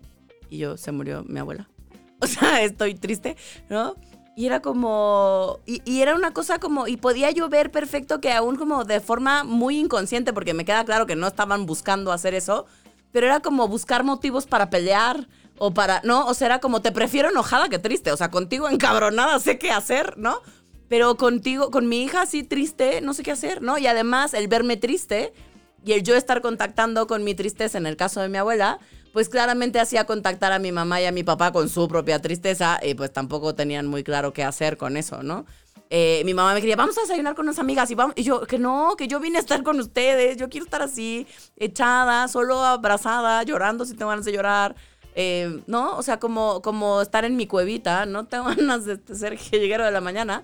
Y 0.49 0.59
yo, 0.59 0.77
se 0.77 0.93
murió 0.93 1.25
mi 1.25 1.39
abuela. 1.39 1.69
O 2.19 2.27
sea, 2.27 2.63
estoy 2.63 2.95
triste, 2.95 3.37
¿no? 3.69 3.95
Y 4.37 4.47
era 4.47 4.61
como, 4.63 5.61
y, 5.67 5.83
y 5.85 6.01
era 6.01 6.15
una 6.15 6.33
cosa 6.33 6.59
como, 6.59 6.89
y 6.89 6.97
podía 6.97 7.31
yo 7.31 7.51
ver 7.51 7.71
perfecto 7.71 8.23
que 8.23 8.33
aún 8.33 8.57
como 8.57 8.85
de 8.85 9.01
forma 9.01 9.45
muy 9.45 9.79
inconsciente, 9.79 10.33
porque 10.33 10.55
me 10.55 10.65
queda 10.65 10.87
claro 10.87 11.07
que 11.07 11.15
no 11.15 11.27
estaban 11.27 11.67
buscando 11.67 12.13
hacer 12.13 12.33
eso, 12.33 12.65
pero 13.17 13.29
era 13.29 13.41
como 13.41 13.67
buscar 13.67 14.05
motivos 14.05 14.45
para 14.45 14.69
pelear 14.69 15.27
o 15.57 15.73
para, 15.73 16.03
¿no? 16.05 16.27
O 16.27 16.35
sea, 16.35 16.49
era 16.49 16.59
como, 16.59 16.83
te 16.83 16.93
prefiero 16.93 17.31
enojada 17.31 17.71
que 17.71 17.79
triste, 17.79 18.13
o 18.13 18.17
sea, 18.19 18.31
contigo 18.31 18.69
encabronada 18.69 19.41
sé 19.41 19.59
qué 19.59 19.71
hacer, 19.71 20.19
¿no? 20.19 20.43
Pero 20.91 21.17
contigo, 21.17 21.71
con 21.71 21.89
mi 21.89 22.03
hija 22.03 22.21
así 22.21 22.43
triste, 22.43 23.01
no 23.01 23.15
sé 23.15 23.23
qué 23.23 23.33
hacer, 23.33 23.63
¿no? 23.63 23.79
Y 23.79 23.87
además 23.87 24.35
el 24.35 24.49
verme 24.49 24.77
triste 24.77 25.33
y 25.83 25.93
el 25.93 26.03
yo 26.03 26.15
estar 26.15 26.43
contactando 26.43 27.07
con 27.07 27.25
mi 27.25 27.35
tristeza 27.35 27.79
en 27.79 27.87
el 27.87 27.97
caso 27.97 28.21
de 28.21 28.29
mi 28.29 28.37
abuela, 28.37 28.81
pues 29.15 29.31
claramente 29.31 29.81
hacía 29.81 30.05
contactar 30.05 30.53
a 30.53 30.59
mi 30.59 30.71
mamá 30.71 31.01
y 31.01 31.07
a 31.07 31.11
mi 31.11 31.23
papá 31.23 31.53
con 31.53 31.71
su 31.71 31.89
propia 31.89 32.21
tristeza 32.21 32.79
y 32.83 32.93
pues 32.93 33.15
tampoco 33.15 33.55
tenían 33.55 33.87
muy 33.87 34.05
claro 34.05 34.35
qué 34.35 34.45
hacer 34.45 34.77
con 34.77 34.99
eso, 34.99 35.23
¿no? 35.23 35.47
Eh, 35.89 36.23
mi 36.25 36.35
mamá 36.35 36.55
me 36.55 36.61
quería, 36.61 36.77
vamos 36.77 36.99
a 36.99 37.03
desayunar 37.03 37.35
con 37.35 37.45
unas 37.47 37.59
amigas. 37.59 37.91
Y, 37.91 37.95
vamos, 37.95 38.15
y 38.17 38.23
yo, 38.23 38.41
que 38.43 38.59
no, 38.59 38.95
que 38.97 39.09
yo 39.09 39.21
vine 39.21 39.39
a 39.39 39.41
estar 39.41 39.63
con 39.63 39.79
ustedes. 39.79 40.37
Yo 40.37 40.49
quiero 40.49 40.65
estar 40.65 40.83
así, 40.83 41.27
echada, 41.57 42.29
solo 42.29 42.63
abrazada, 42.63 43.43
llorando 43.43 43.85
si 43.85 43.95
tengo 43.95 44.11
ganas 44.11 44.25
de 44.25 44.33
llorar. 44.33 44.75
Eh, 45.15 45.63
¿No? 45.67 45.97
O 45.97 46.03
sea, 46.03 46.19
como, 46.19 46.61
como 46.61 47.01
estar 47.01 47.25
en 47.25 47.37
mi 47.37 47.47
cuevita. 47.47 48.07
No 48.07 48.27
tengo 48.27 48.45
ganas 48.57 48.85
de 48.85 48.99
ser 49.15 49.37
jilguero 49.37 49.85
de 49.85 49.91
la 49.91 50.01
mañana 50.01 50.43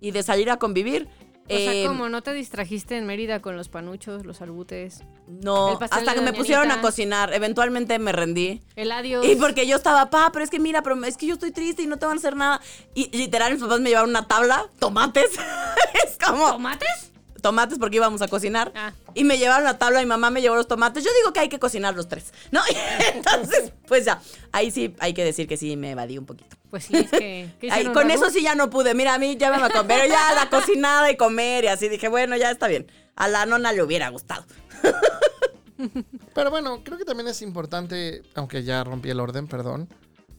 y 0.00 0.12
de 0.12 0.22
salir 0.22 0.50
a 0.50 0.58
convivir. 0.58 1.08
O 1.46 1.48
sea, 1.48 1.72
Eh, 1.74 1.84
¿cómo? 1.86 2.08
¿No 2.08 2.22
te 2.22 2.32
distrajiste 2.32 2.96
en 2.96 3.06
Mérida 3.06 3.40
con 3.42 3.56
los 3.56 3.68
panuchos, 3.68 4.24
los 4.24 4.40
albutes? 4.40 5.02
No, 5.28 5.78
hasta 5.78 6.14
que 6.14 6.22
me 6.22 6.32
pusieron 6.32 6.70
a 6.70 6.80
cocinar. 6.80 7.34
Eventualmente 7.34 7.98
me 7.98 8.12
rendí. 8.12 8.62
El 8.76 8.90
adiós. 8.90 9.26
Y 9.26 9.36
porque 9.36 9.66
yo 9.66 9.76
estaba, 9.76 10.08
pa, 10.08 10.30
pero 10.32 10.44
es 10.44 10.50
que 10.50 10.58
mira, 10.58 10.82
pero 10.82 11.02
es 11.04 11.16
que 11.18 11.26
yo 11.26 11.34
estoy 11.34 11.50
triste 11.50 11.82
y 11.82 11.86
no 11.86 11.98
te 11.98 12.06
van 12.06 12.16
a 12.16 12.18
hacer 12.18 12.34
nada. 12.34 12.60
Y 12.94 13.14
literal, 13.16 13.52
mis 13.52 13.62
papás 13.62 13.80
me 13.80 13.90
llevaron 13.90 14.10
una 14.10 14.26
tabla, 14.26 14.68
tomates. 14.78 15.32
es 16.06 16.16
como. 16.24 16.50
¿Tomates? 16.52 17.10
Tomates 17.42 17.78
porque 17.78 17.96
íbamos 17.96 18.22
a 18.22 18.28
cocinar. 18.28 18.72
Ah. 18.74 18.94
Y 19.12 19.24
me 19.24 19.36
llevaron 19.36 19.64
la 19.64 19.76
tabla, 19.76 20.00
mi 20.00 20.06
mamá 20.06 20.30
me 20.30 20.40
llevó 20.40 20.56
los 20.56 20.66
tomates. 20.66 21.04
Yo 21.04 21.10
digo 21.20 21.34
que 21.34 21.40
hay 21.40 21.50
que 21.50 21.58
cocinar 21.58 21.94
los 21.94 22.08
tres, 22.08 22.32
¿no? 22.52 22.62
Entonces, 23.14 23.70
pues 23.86 24.06
ya. 24.06 24.22
Ahí 24.50 24.70
sí 24.70 24.94
hay 24.98 25.12
que 25.12 25.22
decir 25.24 25.46
que 25.46 25.58
sí 25.58 25.76
me 25.76 25.90
evadí 25.90 26.16
un 26.16 26.24
poquito. 26.24 26.56
Pues 26.74 26.86
sí, 26.86 26.96
es 26.96 27.08
que... 27.08 27.54
¿qué 27.60 27.70
Ahí, 27.70 27.82
hicieron, 27.82 27.94
con 27.94 28.10
eso 28.10 28.30
sí 28.30 28.42
ya 28.42 28.56
no 28.56 28.68
pude. 28.68 28.94
Mira, 28.94 29.14
a 29.14 29.18
mí 29.20 29.36
ya 29.36 29.52
me 29.52 29.60
va 29.60 29.66
a 29.66 29.70
comer. 29.70 29.86
Pero 29.86 30.12
ya 30.12 30.34
la 30.34 30.50
cocinada 30.50 31.08
y 31.08 31.16
comer 31.16 31.62
y 31.62 31.68
así 31.68 31.88
dije, 31.88 32.08
bueno, 32.08 32.36
ya 32.36 32.50
está 32.50 32.66
bien. 32.66 32.90
A 33.14 33.28
la 33.28 33.46
nona 33.46 33.72
le 33.72 33.80
hubiera 33.80 34.08
gustado. 34.08 34.44
Pero 36.34 36.50
bueno, 36.50 36.82
creo 36.82 36.98
que 36.98 37.04
también 37.04 37.28
es 37.28 37.42
importante, 37.42 38.22
aunque 38.34 38.64
ya 38.64 38.82
rompí 38.82 39.08
el 39.08 39.20
orden, 39.20 39.46
perdón. 39.46 39.88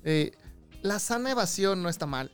eh, 0.04 0.34
la 0.82 1.00
sana 1.00 1.32
evasión 1.32 1.82
no 1.82 1.88
está 1.88 2.06
mal. 2.06 2.34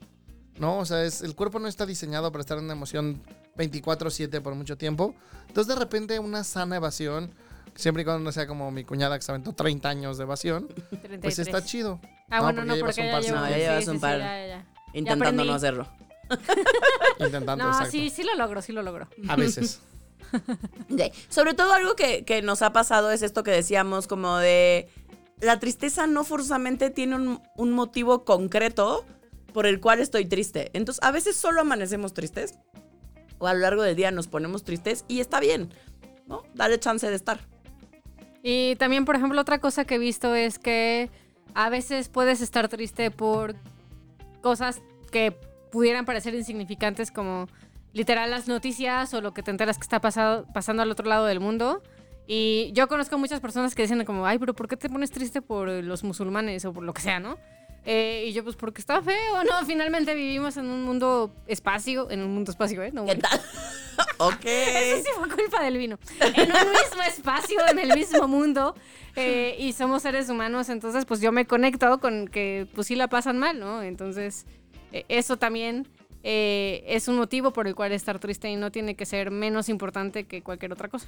¿No? 0.57 0.79
O 0.79 0.85
sea, 0.85 1.03
es, 1.03 1.21
el 1.21 1.35
cuerpo 1.35 1.59
no 1.59 1.67
está 1.67 1.85
diseñado 1.85 2.31
para 2.31 2.41
estar 2.41 2.57
en 2.57 2.63
una 2.63 2.73
emoción 2.73 3.21
24-7 3.57 4.41
por 4.41 4.55
mucho 4.55 4.79
tiempo. 4.79 5.13
Entonces, 5.47 5.75
de 5.75 5.79
repente, 5.79 6.17
una 6.17 6.43
sana 6.43 6.77
evasión, 6.77 7.29
siempre 7.75 8.01
y 8.01 8.05
cuando 8.05 8.23
no 8.23 8.31
sea 8.31 8.47
como 8.47 8.71
mi 8.71 8.83
cuñada 8.83 9.19
que 9.19 9.23
se 9.23 9.31
aventó 9.31 9.53
30 9.53 9.87
años 9.89 10.17
de 10.17 10.23
evasión, 10.23 10.69
pues 10.89 11.01
33. 11.03 11.39
está 11.39 11.63
chido. 11.63 12.01
Ah, 12.31 12.41
bueno, 12.41 12.63
no, 12.65 12.75
llevas 12.75 12.95
porque 12.95 13.01
un 13.01 13.07
ya 13.07 13.13
par 13.13 13.23
llevo... 13.23 13.35
No, 13.37 13.49
ya 13.49 13.53
sí, 13.55 13.59
llevas 13.61 13.83
sí, 13.83 13.89
un 13.89 13.95
sí, 13.97 14.01
par. 14.01 14.19
ya. 14.19 14.65
Intentando 14.93 15.43
no 15.45 15.53
hacerlo. 15.53 15.87
Intentando, 17.19 17.63
No, 17.63 17.71
exacto. 17.71 17.91
sí, 17.91 18.09
sí 18.09 18.23
lo 18.23 18.35
logro, 18.35 18.61
sí 18.61 18.71
lo 18.71 18.81
logro. 18.81 19.07
A 19.27 19.35
veces. 19.35 19.81
Sobre 21.29 21.53
todo 21.53 21.73
algo 21.73 21.95
que, 21.95 22.23
que 22.23 22.41
nos 22.41 22.61
ha 22.61 22.71
pasado 22.71 23.11
es 23.11 23.21
esto 23.21 23.43
que 23.43 23.51
decíamos, 23.51 24.07
como 24.07 24.37
de 24.37 24.87
la 25.41 25.59
tristeza 25.59 26.07
no 26.07 26.23
forzosamente 26.23 26.89
tiene 26.89 27.15
un, 27.15 27.41
un 27.57 27.71
motivo 27.73 28.23
concreto 28.23 29.05
por 29.53 29.65
el 29.65 29.81
cual 29.81 29.99
estoy 29.99 30.25
triste. 30.25 30.69
Entonces, 30.73 31.03
a 31.03 31.11
veces 31.11 31.35
solo 31.35 31.61
amanecemos 31.61 32.13
tristes 32.13 32.57
o 33.39 33.47
a 33.47 33.53
lo 33.53 33.59
largo 33.59 33.81
del 33.81 33.95
día 33.95 34.11
nos 34.11 34.27
ponemos 34.27 34.63
tristes 34.63 35.03
y 35.07 35.19
está 35.19 35.39
bien, 35.39 35.73
¿no? 36.27 36.43
Dale 36.53 36.79
chance 36.79 37.09
de 37.09 37.15
estar. 37.15 37.39
Y 38.43 38.75
también, 38.77 39.03
por 39.03 39.15
ejemplo, 39.15 39.41
otra 39.41 39.59
cosa 39.59 39.83
que 39.85 39.95
he 39.95 39.99
visto 39.99 40.33
es 40.35 40.59
que 40.59 41.09
a 41.55 41.69
veces 41.69 42.09
puedes 42.09 42.41
estar 42.41 42.67
triste 42.67 43.11
por 43.11 43.55
cosas 44.41 44.81
que 45.11 45.31
pudieran 45.71 46.05
parecer 46.05 46.35
insignificantes 46.35 47.11
como 47.11 47.47
literal 47.93 48.31
las 48.31 48.47
noticias 48.47 49.13
o 49.13 49.21
lo 49.21 49.33
que 49.33 49.43
te 49.43 49.51
enteras 49.51 49.77
que 49.77 49.83
está 49.83 49.99
pasado, 49.99 50.45
pasando 50.53 50.83
al 50.83 50.91
otro 50.91 51.07
lado 51.07 51.25
del 51.25 51.39
mundo. 51.39 51.81
Y 52.27 52.71
yo 52.73 52.87
conozco 52.87 53.17
muchas 53.17 53.39
personas 53.39 53.75
que 53.75 53.81
dicen 53.81 54.03
como, 54.05 54.25
ay, 54.25 54.39
pero 54.39 54.53
¿por 54.53 54.67
qué 54.67 54.77
te 54.77 54.89
pones 54.89 55.11
triste 55.11 55.41
por 55.41 55.67
los 55.67 56.03
musulmanes 56.03 56.63
o 56.65 56.73
por 56.73 56.83
lo 56.83 56.93
que 56.93 57.01
sea, 57.01 57.19
no? 57.19 57.37
Eh, 57.83 58.25
y 58.27 58.33
yo, 58.33 58.43
pues 58.43 58.55
porque 58.55 58.79
está 58.79 59.01
feo, 59.01 59.43
¿no? 59.43 59.65
Finalmente 59.65 60.13
vivimos 60.13 60.55
en 60.57 60.67
un 60.67 60.83
mundo 60.83 61.33
espacio, 61.47 62.09
en 62.11 62.21
un 62.21 62.33
mundo 62.33 62.51
espacio, 62.51 62.83
¿eh? 62.83 62.91
No, 62.93 63.05
¿Qué 63.05 63.15
tal? 63.15 63.41
Ok. 64.27 64.45
Eso 64.45 64.97
sí 64.97 65.09
fue 65.17 65.29
culpa 65.29 65.63
del 65.63 65.77
vino. 65.77 65.99
En 66.19 66.51
un 66.51 66.71
mismo 66.71 67.03
espacio, 67.07 67.59
en 67.69 67.79
el 67.79 67.95
mismo 67.95 68.27
mundo, 68.27 68.75
eh, 69.15 69.55
y 69.59 69.73
somos 69.73 70.03
seres 70.03 70.29
humanos, 70.29 70.69
entonces 70.69 71.05
pues 71.05 71.21
yo 71.21 71.31
me 71.31 71.45
conecto 71.45 71.99
con 71.99 72.27
que 72.27 72.67
pues 72.73 72.87
sí 72.87 72.95
la 72.95 73.07
pasan 73.07 73.37
mal, 73.37 73.59
¿no? 73.59 73.83
Entonces 73.83 74.45
eh, 74.91 75.05
eso 75.09 75.37
también 75.37 75.87
eh, 76.23 76.83
es 76.87 77.07
un 77.07 77.17
motivo 77.17 77.51
por 77.51 77.67
el 77.67 77.75
cual 77.75 77.91
estar 77.91 78.19
triste 78.19 78.49
y 78.49 78.55
no 78.55 78.71
tiene 78.71 78.95
que 78.95 79.05
ser 79.05 79.31
menos 79.31 79.69
importante 79.69 80.25
que 80.25 80.41
cualquier 80.41 80.71
otra 80.73 80.87
cosa. 80.87 81.07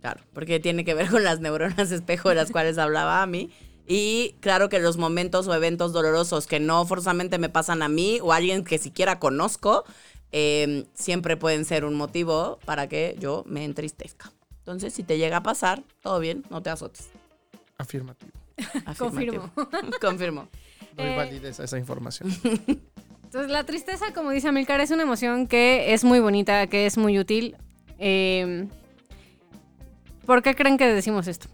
Claro, 0.00 0.20
porque 0.32 0.60
tiene 0.60 0.84
que 0.84 0.94
ver 0.94 1.08
con 1.10 1.24
las 1.24 1.40
neuronas 1.40 1.90
espejo 1.90 2.28
de 2.28 2.34
las 2.34 2.50
cuales 2.50 2.78
hablaba 2.78 3.22
a 3.22 3.26
mí. 3.26 3.50
Y 3.86 4.36
claro 4.40 4.68
que 4.68 4.78
los 4.78 4.96
momentos 4.96 5.46
o 5.46 5.54
eventos 5.54 5.92
dolorosos 5.92 6.46
que 6.46 6.58
no 6.58 6.86
forzosamente 6.86 7.38
me 7.38 7.50
pasan 7.50 7.82
a 7.82 7.88
mí 7.88 8.18
o 8.22 8.32
a 8.32 8.36
alguien 8.36 8.64
que 8.64 8.78
siquiera 8.78 9.18
conozco, 9.18 9.84
eh, 10.36 10.84
siempre 10.94 11.36
pueden 11.36 11.64
ser 11.64 11.84
un 11.84 11.94
motivo 11.94 12.58
para 12.64 12.88
que 12.88 13.14
yo 13.20 13.44
me 13.46 13.64
entristezca. 13.64 14.32
Entonces, 14.58 14.92
si 14.92 15.04
te 15.04 15.16
llega 15.16 15.36
a 15.36 15.42
pasar, 15.44 15.84
todo 16.02 16.18
bien, 16.18 16.42
no 16.50 16.60
te 16.60 16.70
azotes. 16.70 17.08
Afirmativo. 17.78 18.32
Afirmativo. 18.84 19.50
Confirmo. 20.00 20.48
Doy 20.96 21.06
Eh, 21.06 21.16
validez 21.16 21.60
a 21.60 21.64
esa 21.64 21.78
información. 21.78 22.30
Entonces 23.24 23.50
la 23.50 23.64
tristeza, 23.64 24.12
como 24.12 24.30
dice 24.30 24.48
Amilcar, 24.48 24.80
es 24.80 24.90
una 24.90 25.02
emoción 25.04 25.46
que 25.46 25.92
es 25.94 26.02
muy 26.02 26.18
bonita, 26.18 26.66
que 26.66 26.86
es 26.86 26.96
muy 26.98 27.18
útil. 27.18 27.56
Eh, 27.98 28.66
¿Por 30.26 30.42
qué 30.42 30.54
creen 30.56 30.78
que 30.78 30.86
decimos 30.86 31.26
esto? 31.28 31.46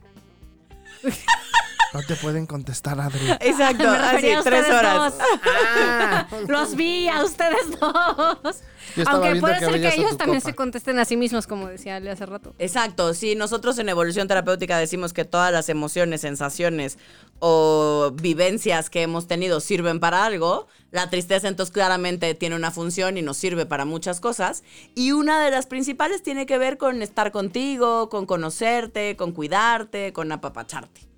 No 1.95 2.03
te 2.03 2.15
pueden 2.17 2.47
contestar, 2.47 3.01
Adri. 3.01 3.31
Exacto, 3.41 3.91
Me 3.91 3.97
así, 3.97 4.33
tres 4.45 4.69
horas. 4.69 5.15
Ah, 5.21 6.27
los 6.49 6.77
vi 6.77 7.09
a 7.09 7.25
ustedes 7.25 7.79
dos. 7.81 8.63
Aunque 9.07 9.41
puede 9.41 9.59
que 9.59 9.65
ser 9.65 9.81
que 9.81 9.95
ellos 10.01 10.17
también 10.17 10.41
copa. 10.41 10.51
se 10.51 10.55
contesten 10.57 10.99
a 10.99 11.05
sí 11.05 11.17
mismos, 11.17 11.47
como 11.47 11.69
decía 11.69 11.97
Ale 11.97 12.11
hace 12.11 12.27
rato. 12.27 12.55
Exacto, 12.59 13.15
sí, 13.15 13.35
nosotros 13.35 13.79
en 13.79 13.89
evolución 13.89 14.29
terapéutica 14.29 14.79
decimos 14.79 15.13
que 15.13 15.25
todas 15.25 15.53
las 15.53 15.69
emociones, 15.69 16.23
sensaciones 16.23 16.99
o 17.39 18.13
vivencias 18.15 18.91
que 18.91 19.03
hemos 19.03 19.27
tenido 19.27 19.61
sirven 19.61 20.01
para 20.01 20.25
algo. 20.25 20.67
La 20.91 21.09
tristeza 21.09 21.49
entonces 21.49 21.73
claramente 21.73 22.35
tiene 22.35 22.57
una 22.57 22.71
función 22.71 23.17
y 23.17 23.23
nos 23.23 23.37
sirve 23.37 23.67
para 23.67 23.85
muchas 23.85 24.21
cosas. 24.21 24.65
Y 24.95 25.13
una 25.13 25.45
de 25.45 25.51
las 25.51 25.67
principales 25.67 26.23
tiene 26.23 26.47
que 26.47 26.59
ver 26.59 26.79
con 26.79 27.03
estar 27.03 27.31
contigo, 27.33 28.09
con 28.09 28.27
conocerte, 28.27 29.17
con 29.17 29.33
cuidarte, 29.33 30.13
con 30.13 30.33
apapacharte. 30.33 31.10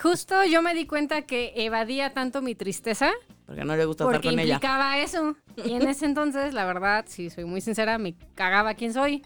Justo 0.00 0.44
yo 0.44 0.62
me 0.62 0.74
di 0.74 0.86
cuenta 0.86 1.22
que 1.22 1.52
evadía 1.56 2.12
tanto 2.14 2.40
mi 2.40 2.54
tristeza 2.54 3.10
Porque 3.46 3.64
no 3.64 3.76
le 3.76 3.84
gusta 3.84 4.04
porque 4.04 4.18
estar 4.18 4.32
con 4.32 4.40
ella. 4.40 4.54
implicaba 4.54 4.98
eso. 4.98 5.36
Y 5.56 5.74
en 5.74 5.88
ese 5.88 6.06
entonces, 6.06 6.54
la 6.54 6.64
verdad, 6.64 7.04
si 7.08 7.30
soy 7.30 7.44
muy 7.44 7.60
sincera, 7.60 7.98
me 7.98 8.14
cagaba 8.34 8.74
quién 8.74 8.92
soy. 8.92 9.24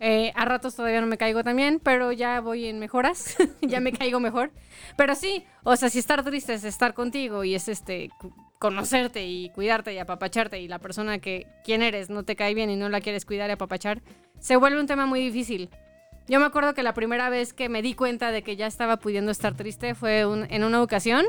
Eh, 0.00 0.32
a 0.34 0.44
ratos 0.44 0.74
todavía 0.74 1.00
no 1.00 1.06
me 1.06 1.16
caigo 1.16 1.42
también, 1.42 1.80
pero 1.82 2.12
ya 2.12 2.40
voy 2.40 2.66
en 2.66 2.78
mejoras. 2.78 3.36
ya 3.62 3.80
me 3.80 3.92
caigo 3.92 4.20
mejor. 4.20 4.50
Pero 4.96 5.14
sí, 5.14 5.44
o 5.62 5.76
sea, 5.76 5.88
si 5.88 5.98
estar 5.98 6.22
triste 6.22 6.54
es 6.54 6.64
estar 6.64 6.92
contigo 6.92 7.44
y 7.44 7.54
es 7.54 7.68
este 7.68 8.10
conocerte 8.58 9.24
y 9.26 9.50
cuidarte 9.50 9.92
y 9.92 9.98
apapacharte 9.98 10.58
y 10.60 10.68
la 10.68 10.78
persona 10.78 11.18
que 11.18 11.46
quien 11.64 11.82
eres 11.82 12.08
no 12.10 12.24
te 12.24 12.34
cae 12.36 12.54
bien 12.54 12.70
y 12.70 12.76
no 12.76 12.88
la 12.88 13.00
quieres 13.00 13.24
cuidar 13.24 13.50
y 13.50 13.52
apapachar, 13.52 14.02
se 14.38 14.56
vuelve 14.56 14.80
un 14.80 14.86
tema 14.86 15.06
muy 15.06 15.20
difícil. 15.20 15.70
Yo 16.26 16.40
me 16.40 16.46
acuerdo 16.46 16.72
que 16.72 16.82
la 16.82 16.94
primera 16.94 17.28
vez 17.28 17.52
que 17.52 17.68
me 17.68 17.82
di 17.82 17.94
cuenta 17.94 18.30
de 18.30 18.42
que 18.42 18.56
ya 18.56 18.66
estaba 18.66 18.96
pudiendo 18.96 19.30
estar 19.30 19.54
triste 19.54 19.94
fue 19.94 20.20
en 20.20 20.64
una 20.64 20.82
ocasión 20.82 21.26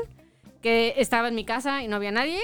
que 0.62 0.94
estaba 0.96 1.28
en 1.28 1.34
mi 1.34 1.44
casa 1.44 1.82
y 1.82 1.88
no 1.88 1.96
había 1.96 2.12
nadie. 2.12 2.40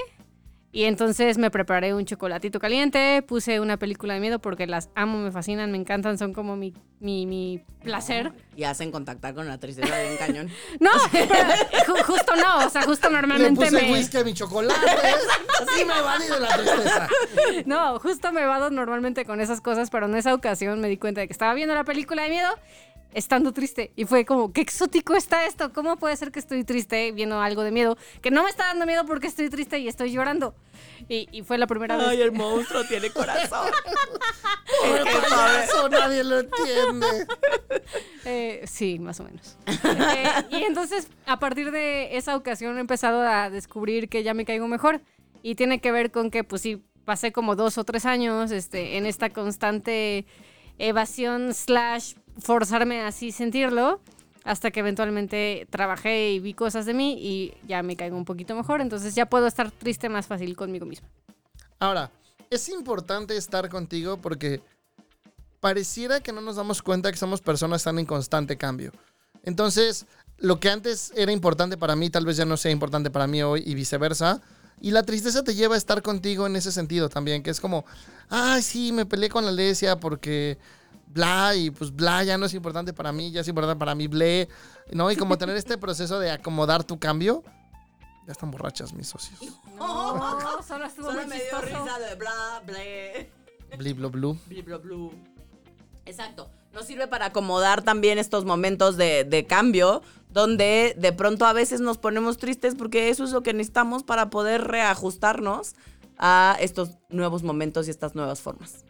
Y 0.75 0.85
entonces 0.85 1.37
me 1.37 1.51
preparé 1.51 1.93
un 1.93 2.03
chocolatito 2.03 2.59
caliente, 2.59 3.23
puse 3.27 3.59
una 3.59 3.77
película 3.77 4.15
de 4.15 4.19
miedo 4.19 4.39
porque 4.39 4.65
las 4.65 4.89
amo, 4.95 5.19
me 5.19 5.31
fascinan, 5.31 5.71
me 5.71 5.77
encantan, 5.77 6.17
son 6.17 6.33
como 6.33 6.55
mi, 6.55 6.73
mi, 6.99 7.27
mi 7.27 7.63
placer. 7.83 8.33
Y 8.55 8.63
hacen 8.63 8.91
contactar 8.91 9.35
con 9.35 9.47
la 9.47 9.59
tristeza 9.59 9.95
de 9.95 10.09
un 10.09 10.17
cañón. 10.17 10.49
No, 10.79 10.89
pero 11.11 12.03
justo 12.05 12.35
no, 12.35 12.65
o 12.65 12.69
sea, 12.71 12.81
justo 12.81 13.07
Le 13.07 13.17
normalmente 13.17 13.65
puse 13.65 13.71
me... 13.71 13.91
whisky 13.93 14.17
a 14.17 14.23
mi 14.23 14.33
chocolate. 14.33 14.73
Así 15.61 15.85
me 15.85 16.01
valí 16.01 16.25
de 16.25 16.39
la 16.39 16.57
tristeza. 16.57 17.07
No, 17.67 17.99
justo 17.99 18.31
me 18.31 18.43
vado 18.43 18.71
normalmente 18.71 19.25
con 19.25 19.41
esas 19.41 19.61
cosas, 19.61 19.91
pero 19.91 20.07
en 20.07 20.15
esa 20.15 20.33
ocasión 20.33 20.81
me 20.81 20.87
di 20.89 20.97
cuenta 20.97 21.21
de 21.21 21.27
que 21.27 21.33
estaba 21.33 21.53
viendo 21.53 21.75
la 21.75 21.83
película 21.83 22.23
de 22.23 22.29
miedo 22.29 22.49
estando 23.13 23.53
triste. 23.53 23.91
Y 23.95 24.05
fue 24.05 24.25
como, 24.25 24.51
qué 24.51 24.61
exótico 24.61 25.15
está 25.15 25.45
esto. 25.45 25.71
¿Cómo 25.73 25.97
puede 25.97 26.15
ser 26.15 26.31
que 26.31 26.39
estoy 26.39 26.63
triste 26.63 27.11
viendo 27.11 27.39
algo 27.39 27.63
de 27.63 27.71
miedo? 27.71 27.97
Que 28.21 28.31
no 28.31 28.43
me 28.43 28.49
está 28.49 28.65
dando 28.65 28.85
miedo 28.85 29.05
porque 29.05 29.27
estoy 29.27 29.49
triste 29.49 29.79
y 29.79 29.87
estoy 29.87 30.11
llorando. 30.11 30.55
Y, 31.09 31.27
y 31.31 31.41
fue 31.43 31.57
la 31.57 31.67
primera 31.67 31.95
Ay, 31.95 32.17
vez. 32.17 32.25
el 32.25 32.31
monstruo 32.31 32.83
tiene 32.85 33.09
corazón. 33.09 33.69
Pobre 34.81 35.03
payaso, 35.03 35.89
nadie 35.89 36.23
lo 36.23 36.39
entiende. 36.39 37.27
Eh, 38.25 38.63
sí, 38.65 38.99
más 38.99 39.19
o 39.19 39.25
menos. 39.25 39.57
Eh, 39.67 40.45
y 40.51 40.63
entonces, 40.63 41.07
a 41.25 41.39
partir 41.39 41.71
de 41.71 42.15
esa 42.17 42.35
ocasión, 42.35 42.77
he 42.77 42.81
empezado 42.81 43.21
a 43.21 43.49
descubrir 43.49 44.09
que 44.09 44.23
ya 44.23 44.33
me 44.33 44.45
caigo 44.45 44.67
mejor. 44.67 45.01
Y 45.41 45.55
tiene 45.55 45.79
que 45.81 45.91
ver 45.91 46.11
con 46.11 46.31
que, 46.31 46.45
pues 46.45 46.61
sí, 46.61 46.81
pasé 47.03 47.33
como 47.33 47.55
dos 47.55 47.77
o 47.77 47.83
tres 47.83 48.05
años 48.05 48.51
este, 48.51 48.97
en 48.97 49.05
esta 49.05 49.29
constante 49.29 50.25
evasión 50.79 51.53
slash 51.53 52.13
forzarme 52.39 53.01
a 53.01 53.11
sentirlo. 53.11 54.01
Hasta 54.43 54.71
que 54.71 54.81
eventualmente 54.81 55.67
trabajé 55.69 56.31
y 56.33 56.39
vi 56.41 56.53
cosas 56.53 56.85
de 56.85 56.93
mí 56.93 57.17
y 57.17 57.53
ya 57.65 57.81
me 57.81 57.95
caigo 57.95 58.17
un 58.17 58.25
poquito 58.25 58.55
mejor. 58.55 58.81
Entonces 58.81 59.15
ya 59.15 59.25
puedo 59.25 59.47
estar 59.47 59.71
triste 59.71 60.09
más 60.09 60.27
fácil 60.27 60.57
conmigo 60.57 60.85
misma. 60.85 61.07
Ahora, 61.79 62.11
es 62.49 62.67
importante 62.67 63.37
estar 63.37 63.69
contigo 63.69 64.17
porque 64.17 64.61
pareciera 65.61 66.19
que 66.19 66.33
no 66.33 66.41
nos 66.41 66.57
damos 66.57 66.81
cuenta 66.81 67.09
que 67.09 67.17
somos 67.17 67.39
personas 67.39 67.81
están 67.81 67.99
en 67.99 68.05
constante 68.05 68.57
cambio. 68.57 68.91
Entonces, 69.43 70.05
lo 70.37 70.59
que 70.59 70.69
antes 70.69 71.13
era 71.15 71.31
importante 71.31 71.77
para 71.77 71.95
mí, 71.95 72.09
tal 72.09 72.25
vez 72.25 72.35
ya 72.35 72.43
no 72.43 72.57
sea 72.57 72.71
importante 72.71 73.09
para 73.09 73.27
mí 73.27 73.41
hoy 73.43 73.63
y 73.65 73.75
viceversa. 73.75 74.41
Y 74.81 74.91
la 74.91 75.03
tristeza 75.03 75.43
te 75.43 75.55
lleva 75.55 75.75
a 75.75 75.77
estar 75.77 76.01
contigo 76.01 76.45
en 76.45 76.57
ese 76.57 76.71
sentido 76.71 77.07
también, 77.07 77.43
que 77.43 77.49
es 77.49 77.61
como, 77.61 77.85
ay, 78.29 78.61
sí, 78.61 78.91
me 78.91 79.05
peleé 79.05 79.29
con 79.29 79.45
la 79.45 79.51
Alesia 79.51 79.99
porque 79.99 80.57
bla, 81.13 81.55
y 81.55 81.69
pues 81.71 81.95
bla 81.95 82.23
ya 82.23 82.37
no 82.37 82.45
es 82.45 82.53
importante 82.53 82.93
para 82.93 83.11
mí, 83.11 83.31
ya 83.31 83.41
es 83.41 83.47
importante 83.47 83.77
para 83.77 83.95
mí, 83.95 84.07
ble, 84.07 84.49
¿no? 84.91 85.11
Y 85.11 85.15
como 85.15 85.37
tener 85.37 85.55
este 85.55 85.77
proceso 85.77 86.19
de 86.19 86.31
acomodar 86.31 86.83
tu 86.83 86.99
cambio. 86.99 87.43
Ya 88.25 88.31
están 88.31 88.51
borrachas 88.51 88.93
mis 88.93 89.07
socios. 89.07 89.39
No, 89.77 90.63
solo 90.65 90.85
estuvo 90.85 91.07
Solo 91.07 91.21
muy 91.21 91.29
me 91.29 91.35
dio 91.35 91.61
risa 91.61 91.99
de 91.99 92.15
bla, 92.15 92.63
ble. 92.65 93.29
Bliblo 93.77 94.09
blue. 94.09 94.37
Bli, 94.47 94.61
bla, 94.61 94.77
blu. 94.77 95.11
Exacto. 96.05 96.49
Nos 96.73 96.85
sirve 96.85 97.07
para 97.07 97.27
acomodar 97.27 97.83
también 97.83 98.17
estos 98.17 98.45
momentos 98.45 98.97
de, 98.97 99.25
de 99.25 99.45
cambio, 99.45 100.01
donde 100.29 100.95
de 100.97 101.11
pronto 101.11 101.45
a 101.45 101.53
veces 101.53 101.81
nos 101.81 101.97
ponemos 101.97 102.37
tristes 102.37 102.75
porque 102.75 103.09
eso 103.09 103.25
es 103.25 103.31
lo 103.31 103.43
que 103.43 103.53
necesitamos 103.53 104.03
para 104.03 104.29
poder 104.29 104.67
reajustarnos 104.67 105.75
a 106.17 106.55
estos 106.59 106.97
nuevos 107.09 107.43
momentos 107.43 107.87
y 107.87 107.91
estas 107.91 108.15
nuevas 108.15 108.41
formas. 108.41 108.85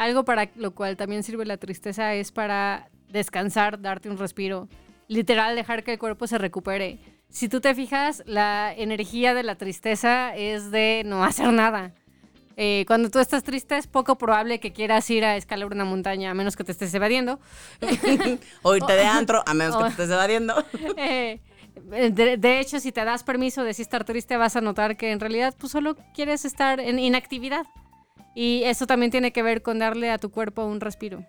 Algo 0.00 0.24
para 0.24 0.48
lo 0.54 0.70
cual 0.70 0.96
también 0.96 1.22
sirve 1.22 1.44
la 1.44 1.58
tristeza 1.58 2.14
es 2.14 2.32
para 2.32 2.88
descansar, 3.10 3.82
darte 3.82 4.08
un 4.08 4.16
respiro, 4.16 4.66
literal 5.08 5.54
dejar 5.54 5.84
que 5.84 5.92
el 5.92 5.98
cuerpo 5.98 6.26
se 6.26 6.38
recupere. 6.38 7.00
Si 7.28 7.50
tú 7.50 7.60
te 7.60 7.74
fijas, 7.74 8.22
la 8.24 8.72
energía 8.74 9.34
de 9.34 9.42
la 9.42 9.56
tristeza 9.56 10.34
es 10.34 10.70
de 10.70 11.02
no 11.04 11.22
hacer 11.22 11.52
nada. 11.52 11.92
Eh, 12.56 12.84
cuando 12.86 13.10
tú 13.10 13.18
estás 13.18 13.42
triste 13.42 13.76
es 13.76 13.86
poco 13.86 14.16
probable 14.16 14.58
que 14.58 14.72
quieras 14.72 15.10
ir 15.10 15.22
a 15.22 15.36
escalar 15.36 15.66
una 15.66 15.84
montaña, 15.84 16.30
a 16.30 16.34
menos 16.34 16.56
que 16.56 16.64
te 16.64 16.72
estés 16.72 16.94
evadiendo. 16.94 17.38
O 18.62 18.74
irte 18.74 18.94
de 18.94 19.04
antro, 19.04 19.42
a 19.44 19.52
menos 19.52 19.76
que 19.76 19.82
te 19.82 19.90
estés 19.90 20.10
evadiendo. 20.10 20.54
Eh, 20.96 22.10
de, 22.10 22.38
de 22.38 22.60
hecho, 22.60 22.80
si 22.80 22.90
te 22.90 23.04
das 23.04 23.22
permiso 23.22 23.64
de 23.64 23.74
sí 23.74 23.82
estar 23.82 24.04
triste, 24.04 24.38
vas 24.38 24.56
a 24.56 24.62
notar 24.62 24.96
que 24.96 25.12
en 25.12 25.20
realidad 25.20 25.54
pues, 25.58 25.72
solo 25.72 25.94
quieres 26.14 26.46
estar 26.46 26.80
en 26.80 26.98
inactividad. 26.98 27.66
Y 28.34 28.62
eso 28.64 28.86
también 28.86 29.10
tiene 29.10 29.32
que 29.32 29.42
ver 29.42 29.62
con 29.62 29.78
darle 29.78 30.10
a 30.10 30.18
tu 30.18 30.30
cuerpo 30.30 30.64
un 30.64 30.80
respiro. 30.80 31.24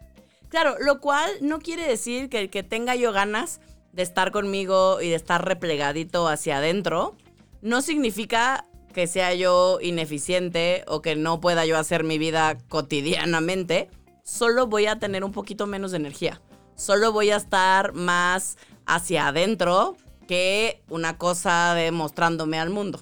Claro, 0.50 0.76
lo 0.80 1.00
cual 1.00 1.32
no 1.42 1.60
quiere 1.60 1.88
decir 1.88 2.30
que 2.30 2.40
el 2.40 2.50
que 2.50 2.64
tenga 2.64 2.96
yo 2.96 3.12
ganas 3.14 3.62
de 3.94 4.04
estar 4.04 4.32
conmigo 4.32 5.02
y 5.02 5.10
de 5.10 5.16
estar 5.16 5.46
replegadito 5.46 6.28
hacia 6.28 6.58
adentro, 6.58 7.16
no 7.62 7.82
significa 7.82 8.66
que 8.94 9.08
sea 9.08 9.34
yo 9.34 9.80
ineficiente 9.82 10.84
o 10.88 11.02
que 11.02 11.16
no 11.16 11.40
pueda 11.40 11.66
yo 11.66 11.78
hacer 11.78 12.04
mi 12.04 12.18
vida 12.18 12.58
cotidianamente. 12.68 13.90
Solo 14.24 14.68
voy 14.68 14.88
a 14.88 15.00
tener 15.00 15.24
un 15.24 15.32
poquito 15.32 15.68
menos 15.68 15.92
de 15.92 15.98
energía. 15.98 16.42
Solo 16.76 17.12
voy 17.12 17.32
a 17.32 17.38
estar 17.38 17.94
más 17.94 18.58
hacia 18.86 19.28
adentro 19.28 19.96
que 20.28 20.82
una 20.90 21.18
cosa 21.18 21.74
de 21.76 21.92
mostrándome 21.92 22.60
al 22.60 22.70
mundo. 22.70 23.02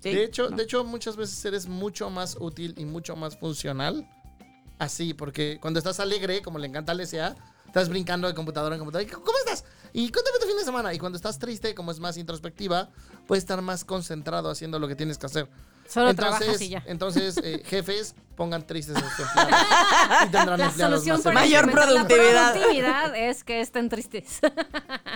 ¿Sí? 0.00 0.10
De 0.10 0.24
hecho, 0.24 0.48
de 0.48 0.62
hecho, 0.62 0.84
muchas 0.84 1.16
veces 1.16 1.44
eres 1.44 1.66
mucho 1.66 2.10
más 2.10 2.36
útil 2.38 2.74
y 2.76 2.84
mucho 2.84 3.16
más 3.16 3.36
funcional 3.36 4.08
así, 4.78 5.14
porque 5.14 5.58
cuando 5.60 5.78
estás 5.78 6.00
alegre, 6.00 6.42
como 6.42 6.58
le 6.58 6.66
encanta 6.68 6.92
a 6.92 6.94
Alesia, 6.94 7.36
estás 7.66 7.88
brincando 7.88 8.28
de 8.28 8.34
computadora 8.34 8.74
en 8.74 8.80
computadora. 8.80 9.10
¿Cómo 9.12 9.38
estás? 9.38 9.64
Y 9.92 10.10
cuéntame 10.10 10.38
tu 10.40 10.46
fin 10.46 10.56
de 10.56 10.64
semana. 10.64 10.94
Y 10.94 10.98
cuando 10.98 11.16
estás 11.16 11.38
triste, 11.38 11.74
como 11.74 11.90
es 11.90 12.00
más 12.00 12.16
introspectiva, 12.16 12.88
puedes 13.26 13.42
estar 13.42 13.60
más 13.62 13.84
concentrado 13.84 14.50
haciendo 14.50 14.78
lo 14.78 14.88
que 14.88 14.96
tienes 14.96 15.18
que 15.18 15.26
hacer. 15.26 15.48
Solo 15.88 16.14
trabajas 16.14 16.60
y 16.60 16.68
ya. 16.68 16.82
entonces 16.86 17.40
eh, 17.42 17.62
jefes, 17.66 18.14
pongan 18.36 18.66
tristes 18.66 18.94
a 18.96 19.00
sus 19.00 19.20
empleados. 19.20 19.66
y 20.26 20.28
tendrán 20.28 20.58
La 20.60 20.66
empleados 20.66 21.02
solución 21.02 21.16
más 21.16 21.24
para 21.24 21.34
Mayor 21.40 21.64
incrementar 21.64 21.92
la 21.92 22.04
productividad. 22.04 22.52
productividad 22.52 23.16
es 23.16 23.44
que 23.44 23.60
estén 23.60 23.88
tristes. 23.88 24.40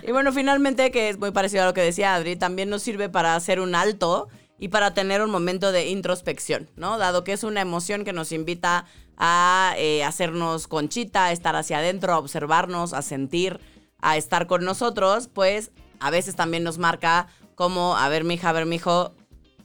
Y 0.05 0.11
bueno, 0.11 0.33
finalmente, 0.33 0.90
que 0.90 1.11
es 1.11 1.18
muy 1.18 1.31
parecido 1.31 1.62
a 1.62 1.66
lo 1.66 1.75
que 1.75 1.81
decía 1.81 2.16
Adri, 2.16 2.35
también 2.35 2.68
nos 2.68 2.83
sirve 2.83 3.09
para 3.09 3.37
hacer 3.37 3.61
un 3.61 3.77
alto 3.77 4.29
y 4.62 4.68
para 4.68 4.94
tener 4.94 5.22
un 5.22 5.31
momento 5.33 5.72
de 5.72 5.88
introspección, 5.88 6.70
¿no? 6.77 6.96
Dado 6.96 7.25
que 7.25 7.33
es 7.33 7.42
una 7.42 7.61
emoción 7.61 8.05
que 8.05 8.12
nos 8.12 8.31
invita 8.31 8.85
a 9.16 9.75
eh, 9.77 10.05
hacernos 10.05 10.68
conchita, 10.68 11.25
a 11.25 11.33
estar 11.33 11.57
hacia 11.57 11.79
adentro, 11.79 12.12
a 12.12 12.18
observarnos, 12.18 12.92
a 12.92 13.03
sentir, 13.03 13.59
a 13.98 14.16
estar 14.16 14.46
con 14.46 14.64
nosotros, 14.64 15.27
pues 15.27 15.72
a 15.98 16.12
veces 16.12 16.37
también 16.37 16.62
nos 16.62 16.79
marca 16.79 17.27
como, 17.57 17.96
a 17.96 18.09
ver, 18.09 18.22
mija, 18.22 18.51
a 18.51 18.53
ver, 18.53 18.66
mijo, 18.66 19.16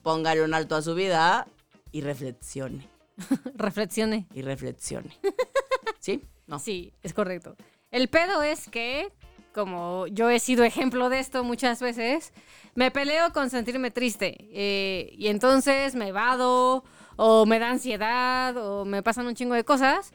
póngale 0.01 0.43
un 0.43 0.55
alto 0.55 0.75
a 0.75 0.81
su 0.81 0.95
vida 0.95 1.47
y 1.91 2.01
reflexione, 2.01 2.89
Reflexione. 3.53 4.25
y 4.33 4.41
reflexione. 4.41 5.15
¿Sí? 5.99 6.23
No. 6.47 6.57
Sí, 6.57 6.91
es 7.03 7.13
correcto. 7.13 7.55
El 7.91 8.07
pedo 8.07 8.41
es 8.41 8.67
que, 8.67 9.13
como 9.57 10.05
yo 10.05 10.29
he 10.29 10.37
sido 10.39 10.63
ejemplo 10.63 11.09
de 11.09 11.17
esto 11.17 11.43
muchas 11.43 11.81
veces, 11.81 12.31
me 12.75 12.91
peleo 12.91 13.33
con 13.33 13.49
sentirme 13.49 13.89
triste. 13.89 14.37
eh, 14.51 15.15
y 15.17 15.29
entonces 15.29 15.95
me 15.95 16.09
evado, 16.09 16.83
o 17.15 17.47
me 17.47 17.57
da 17.57 17.71
ansiedad, 17.71 18.55
o 18.55 18.85
me 18.85 19.01
pasan 19.01 19.25
un 19.25 19.33
chingo 19.33 19.55
de 19.55 19.63
cosas. 19.63 20.11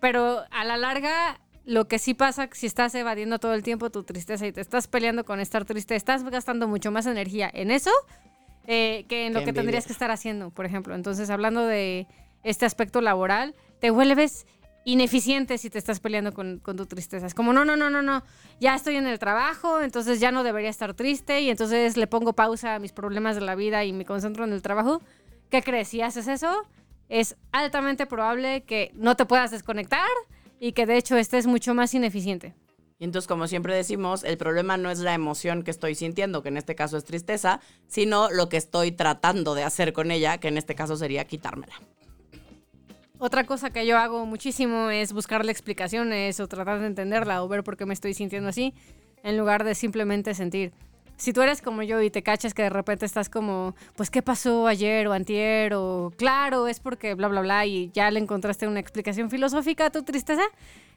Pero 0.00 0.44
a 0.50 0.64
la 0.64 0.78
larga, 0.78 1.38
lo 1.66 1.88
que 1.88 1.98
sí 1.98 2.14
pasa, 2.14 2.48
si 2.52 2.66
estás 2.66 2.94
evadiendo 2.94 3.38
todo 3.38 3.52
el 3.52 3.62
tiempo 3.62 3.90
tu 3.90 4.02
tristeza 4.02 4.46
y 4.46 4.52
te 4.52 4.62
estás 4.62 4.88
peleando 4.88 5.26
con 5.26 5.40
estar 5.40 5.66
triste, 5.66 5.94
estás 5.94 6.24
gastando 6.24 6.66
mucho 6.66 6.90
más 6.90 7.04
energía 7.04 7.50
en 7.52 7.70
eso 7.70 7.90
eh, 8.66 9.04
que 9.10 9.26
en 9.26 9.34
lo 9.34 9.40
que 9.40 9.50
envidia. 9.50 9.60
tendrías 9.60 9.86
que 9.86 9.92
estar 9.92 10.10
haciendo, 10.10 10.48
por 10.48 10.64
ejemplo. 10.64 10.94
Entonces, 10.94 11.28
hablando 11.28 11.66
de 11.66 12.06
este 12.44 12.64
aspecto 12.64 13.02
laboral, 13.02 13.54
te 13.78 13.90
vuelves 13.90 14.46
ineficiente 14.84 15.58
si 15.58 15.70
te 15.70 15.78
estás 15.78 16.00
peleando 16.00 16.32
con, 16.32 16.58
con 16.58 16.76
tu 16.76 16.86
tristeza. 16.86 17.26
Es 17.26 17.34
como, 17.34 17.52
no, 17.52 17.64
no, 17.64 17.76
no, 17.76 17.90
no, 17.90 18.02
no, 18.02 18.22
ya 18.60 18.74
estoy 18.74 18.96
en 18.96 19.06
el 19.06 19.18
trabajo, 19.18 19.80
entonces 19.80 20.20
ya 20.20 20.32
no 20.32 20.42
debería 20.42 20.70
estar 20.70 20.94
triste 20.94 21.40
y 21.40 21.50
entonces 21.50 21.96
le 21.96 22.06
pongo 22.06 22.32
pausa 22.32 22.74
a 22.74 22.78
mis 22.78 22.92
problemas 22.92 23.34
de 23.36 23.42
la 23.42 23.54
vida 23.54 23.84
y 23.84 23.92
me 23.92 24.04
concentro 24.04 24.44
en 24.44 24.52
el 24.52 24.62
trabajo. 24.62 25.02
¿Qué 25.50 25.62
crees? 25.62 25.88
Si 25.88 26.00
haces 26.00 26.28
eso, 26.28 26.66
es 27.08 27.36
altamente 27.52 28.06
probable 28.06 28.62
que 28.62 28.92
no 28.94 29.16
te 29.16 29.26
puedas 29.26 29.50
desconectar 29.50 30.08
y 30.60 30.72
que 30.72 30.86
de 30.86 30.96
hecho 30.96 31.16
estés 31.16 31.46
mucho 31.46 31.74
más 31.74 31.92
ineficiente. 31.94 32.54
Y 32.98 33.04
entonces, 33.04 33.26
como 33.26 33.48
siempre 33.48 33.74
decimos, 33.74 34.24
el 34.24 34.36
problema 34.36 34.76
no 34.76 34.90
es 34.90 34.98
la 34.98 35.14
emoción 35.14 35.62
que 35.62 35.70
estoy 35.70 35.94
sintiendo, 35.94 36.42
que 36.42 36.50
en 36.50 36.58
este 36.58 36.74
caso 36.74 36.98
es 36.98 37.04
tristeza, 37.04 37.60
sino 37.88 38.30
lo 38.30 38.50
que 38.50 38.58
estoy 38.58 38.92
tratando 38.92 39.54
de 39.54 39.64
hacer 39.64 39.94
con 39.94 40.10
ella, 40.10 40.36
que 40.36 40.48
en 40.48 40.58
este 40.58 40.74
caso 40.74 40.96
sería 40.96 41.24
quitármela. 41.24 41.72
Otra 43.22 43.44
cosa 43.44 43.68
que 43.68 43.86
yo 43.86 43.98
hago 43.98 44.24
muchísimo 44.24 44.88
es 44.88 45.12
buscarle 45.12 45.52
explicaciones 45.52 46.40
o 46.40 46.48
tratar 46.48 46.80
de 46.80 46.86
entenderla 46.86 47.42
o 47.42 47.48
ver 47.48 47.62
por 47.62 47.76
qué 47.76 47.84
me 47.84 47.92
estoy 47.92 48.14
sintiendo 48.14 48.48
así, 48.48 48.72
en 49.22 49.36
lugar 49.36 49.62
de 49.62 49.74
simplemente 49.74 50.32
sentir. 50.32 50.72
Si 51.18 51.34
tú 51.34 51.42
eres 51.42 51.60
como 51.60 51.82
yo 51.82 52.00
y 52.00 52.08
te 52.08 52.22
cachas 52.22 52.54
que 52.54 52.62
de 52.62 52.70
repente 52.70 53.04
estás 53.04 53.28
como, 53.28 53.74
pues, 53.94 54.08
¿qué 54.08 54.22
pasó 54.22 54.66
ayer 54.66 55.06
o 55.06 55.12
antier? 55.12 55.74
O, 55.74 56.14
claro, 56.16 56.66
es 56.66 56.80
porque 56.80 57.12
bla, 57.12 57.28
bla, 57.28 57.42
bla, 57.42 57.66
y 57.66 57.90
ya 57.92 58.10
le 58.10 58.20
encontraste 58.20 58.66
una 58.66 58.80
explicación 58.80 59.28
filosófica 59.28 59.84
a 59.84 59.90
tu 59.90 60.02
tristeza, 60.02 60.44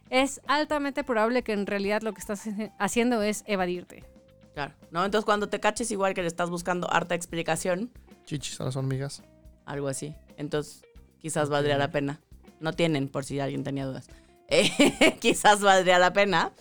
es 0.09 0.39
altamente 0.47 1.03
probable 1.03 1.43
que 1.43 1.51
en 1.51 1.67
realidad 1.67 2.03
lo 2.03 2.13
que 2.13 2.21
estás 2.21 2.47
haciendo 2.79 3.21
es 3.21 3.43
evadirte. 3.47 4.05
Claro. 4.53 4.73
¿No? 4.91 5.03
Entonces, 5.03 5.25
cuando 5.25 5.49
te 5.49 5.59
caches 5.59 5.91
igual 5.91 6.13
que 6.13 6.21
le 6.21 6.29
estás 6.29 6.49
buscando 6.49 6.89
harta 6.89 7.15
explicación, 7.15 7.91
Chichis 8.23 8.61
a 8.61 8.63
las 8.63 8.77
hormigas. 8.77 9.23
algo 9.65 9.89
así, 9.89 10.15
entonces 10.37 10.83
quizás 11.23 11.49
valdría 11.49 11.77
la 11.79 11.89
pena. 11.89 12.19
No 12.59 12.73
tienen, 12.73 13.07
por 13.07 13.23
si 13.25 13.39
alguien 13.39 13.63
tenía 13.63 13.85
dudas. 13.85 14.05
Eh, 14.49 15.15
quizás 15.21 15.61
valdría 15.61 15.97
la 15.97 16.13
pena, 16.13 16.51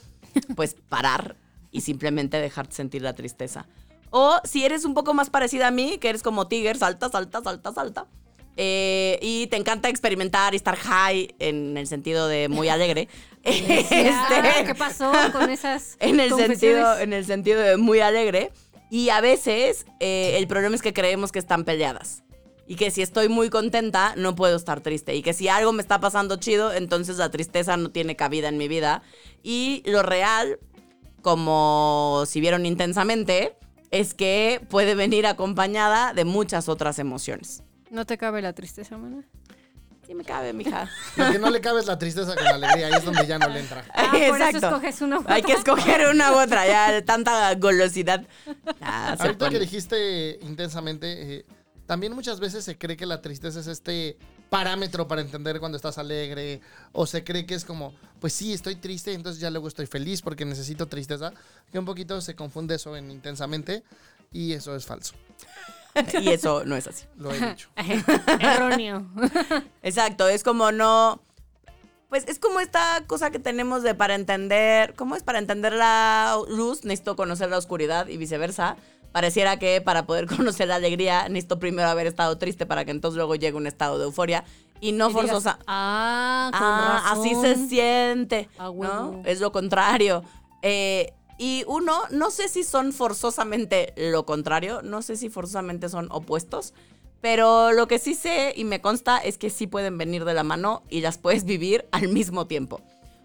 pues, 0.57 0.77
parar 0.89 1.37
y 1.71 1.83
simplemente 1.83 2.39
dejarte 2.41 2.75
sentir 2.75 3.03
la 3.03 3.15
tristeza. 3.15 3.67
O 4.11 4.39
si 4.45 4.65
eres 4.65 4.85
un 4.85 4.95
poco 4.95 5.15
más 5.15 5.31
parecida 5.31 5.67
a 5.69 5.71
mí, 5.71 5.99
que 5.99 6.09
eres 6.09 6.23
como 6.23 6.47
Tiger, 6.47 6.77
salta, 6.79 7.09
salta, 7.11 7.43
salta, 7.43 7.73
salta. 7.73 8.07
eh, 8.57 9.19
y 9.23 9.47
te 9.49 9.57
encanta 9.57 9.89
experimentar 9.89 10.53
y 10.53 10.57
estar 10.57 10.77
high 10.77 11.35
en 11.39 11.77
el 11.77 11.87
sentido 11.87 12.29
de 12.29 12.49
muy 12.49 12.69
alegre. 12.69 13.09
Este, 13.45 14.11
Ah, 14.11 14.63
¿Qué 14.65 14.75
pasó 14.77 15.11
con 15.33 15.51
esas 15.51 15.97
en 15.99 16.21
el 16.21 16.33
sentido 16.33 16.99
en 17.01 17.13
el 17.13 17.25
sentido 17.25 17.61
de 17.61 17.77
muy 17.79 17.99
alegre 18.01 18.53
y 18.91 19.09
a 19.09 19.21
veces 19.21 19.87
eh, 19.99 20.37
el 20.39 20.47
problema 20.47 20.77
es 20.77 20.83
que 20.83 20.93
creemos 20.93 21.33
que 21.33 21.39
están 21.41 21.65
peleadas 21.65 22.23
y 22.67 22.77
que 22.77 22.91
si 22.91 23.03
estoy 23.03 23.29
muy 23.29 23.51
contenta 23.51 24.15
no 24.17 24.35
puedo 24.35 24.57
estar 24.57 24.81
triste 24.81 25.15
y 25.15 25.23
que 25.23 25.33
si 25.33 25.49
algo 25.49 25.73
me 25.73 25.83
está 25.83 26.01
pasando 26.01 26.37
chido 26.37 26.73
entonces 26.73 27.17
la 27.19 27.31
tristeza 27.31 27.77
no 27.77 27.91
tiene 27.91 28.17
cabida 28.17 28.49
en 28.49 28.57
mi 28.59 28.69
vida 28.69 29.03
y 29.43 29.83
lo 29.87 30.03
real 30.03 30.59
como 31.23 32.25
si 32.27 32.41
vieron 32.41 32.67
intensamente 32.67 33.57
es 33.91 34.15
que 34.15 34.61
puede 34.71 34.95
venir 34.95 35.27
acompañada 35.27 36.15
de 36.15 36.25
muchas 36.25 36.69
otras 36.69 36.99
emociones 36.99 37.63
¿No 37.91 38.07
te 38.07 38.17
cabe 38.17 38.41
la 38.43 38.53
tristeza, 38.55 38.97
mana? 38.97 39.23
sí 40.07 40.15
me 40.15 40.25
cabe 40.25 40.53
mija 40.53 40.89
Lo 41.17 41.31
que 41.31 41.39
no 41.39 41.51
le 41.51 41.61
cabe 41.61 41.81
es 41.81 41.87
la 41.87 41.99
tristeza 41.99 42.35
con 42.35 42.43
la 42.45 42.55
alegría. 42.55 42.87
Ahí 42.89 42.93
es 42.97 43.05
donde 43.05 43.27
ya 43.27 43.39
no 43.39 43.49
le 43.49 43.61
entra. 43.61 43.85
Ah, 43.95 44.11
por 44.29 44.41
eso 44.41 44.57
escoges 44.59 45.01
una 45.03 45.21
u 45.21 45.25
hay 45.27 45.43
que 45.43 45.53
escoger 45.53 46.09
una 46.09 46.33
u 46.33 46.41
otra 46.41 46.67
ya 46.67 47.05
tanta 47.05 47.55
golosidad 47.55 48.25
se 48.47 48.85
Ahorita 48.85 49.39
pone. 49.39 49.51
que 49.51 49.59
dijiste 49.61 50.39
intensamente, 50.43 51.37
eh, 51.37 51.45
también 51.93 52.15
muchas 52.15 52.41
veces 52.41 52.65
se 52.65 52.79
cree 52.79 52.97
que 52.97 53.05
la 53.05 53.21
tristeza 53.21 53.61
es 53.61 53.67
este 53.67 54.17
parámetro 54.49 55.07
para 55.07 55.21
entender 55.21 55.61
cuando 55.61 55.77
estás 55.77 55.99
alegre, 55.99 56.63
o 56.93 57.05
se 57.05 57.23
cree 57.23 57.45
que 57.45 57.55
es 57.55 57.67
como, 57.67 57.93
pues 58.19 58.33
sí, 58.33 58.55
estoy 58.55 58.77
triste, 58.77 59.13
entonces 59.13 59.43
ya 59.43 59.51
luego 59.51 59.69
estoy 59.69 59.85
feliz 59.85 60.23
porque 60.23 60.47
necesito 60.47 60.89
tristeza, 60.89 61.35
que 61.71 61.79
un 61.79 61.85
poquito 61.85 62.19
se 62.23 62.35
confunde 62.35 62.77
eso 62.77 62.97
en 62.97 63.11
intensamente, 63.11 63.83
y 64.33 64.55
eso 64.55 64.75
es 64.75 64.87
falso. 64.87 65.13
y 66.19 66.31
eso 66.31 66.65
no 66.65 66.77
es 66.77 66.87
así. 66.87 67.05
Lo 67.19 67.31
he 67.31 67.39
dicho. 67.39 67.69
Erróneo. 68.41 69.07
Exacto, 69.83 70.29
es 70.29 70.43
como 70.43 70.73
no. 70.73 71.21
Pues 72.09 72.25
es 72.27 72.39
como 72.39 72.61
esta 72.61 73.05
cosa 73.07 73.31
que 73.31 73.39
tenemos 73.39 73.83
de 73.83 73.95
para 73.95 74.15
entender. 74.15 74.95
¿Cómo 74.95 75.15
es? 75.15 75.23
Para 75.23 75.39
entender 75.39 75.75
la 75.75 76.39
luz, 76.49 76.87
necesito 76.87 77.17
conocer 77.17 77.51
la 77.51 77.59
oscuridad 77.59 78.09
y 78.09 78.17
viceversa. 78.17 78.79
Pareciera 79.13 79.59
que 79.59 79.81
para 79.81 80.07
poder 80.07 80.27
conocer 80.37 80.69
la 80.69 80.77
alegría, 80.77 81.29
necesito 81.29 81.59
primero 81.59 81.89
haber 81.89 82.07
estado 82.07 82.39
triste 82.39 82.67
para 82.67 82.85
que 82.85 82.91
entonces 82.91 83.17
luego 83.17 83.35
llegue 83.35 83.57
un 83.57 83.67
estado 83.67 83.99
de 83.99 84.05
euforia. 84.05 84.45
Y 84.81 84.93
no 84.93 85.07
Y 85.07 85.09
digas, 85.11 85.27
forzosa. 85.31 85.59
ah, 85.67 86.51
con 86.53 86.61
Ah, 86.63 87.13
así 87.13 87.35
se 87.37 87.53
razón. 87.53 87.69
siente. 87.69 88.49
Ah, 88.59 88.65
¿no? 88.65 88.71
huevo. 88.73 89.23
Es 89.25 89.41
lo 89.41 89.53
contrario. 89.53 90.25
Eh, 90.63 91.13
y 91.39 91.65
uno, 91.67 92.01
no 92.11 92.31
sé 92.31 92.49
si 92.49 92.65
son 92.65 92.93
forzosamente 92.93 93.93
lo 93.97 94.25
contrario, 94.27 94.81
no 94.83 95.03
sé 95.03 95.17
si 95.17 95.29
forzosamente 95.29 95.89
son 95.89 96.09
opuestos, 96.11 96.75
pero 97.21 97.73
lo 97.73 97.87
que 97.89 97.99
sí 97.99 98.15
sé 98.15 98.53
y 98.57 98.65
me 98.65 98.81
consta 98.81 99.19
es 99.19 99.39
que 99.39 99.51
sí 99.51 99.67
pueden 99.67 99.99
venir 99.99 100.25
de 100.25 100.35
la 100.35 100.43
mano 100.45 100.83
y 100.89 101.01
las 101.01 101.19
puedes 101.19 101.45
vivir 101.45 101.87
al 101.93 102.09
mismo 102.09 102.47
tiempo. 102.47 102.81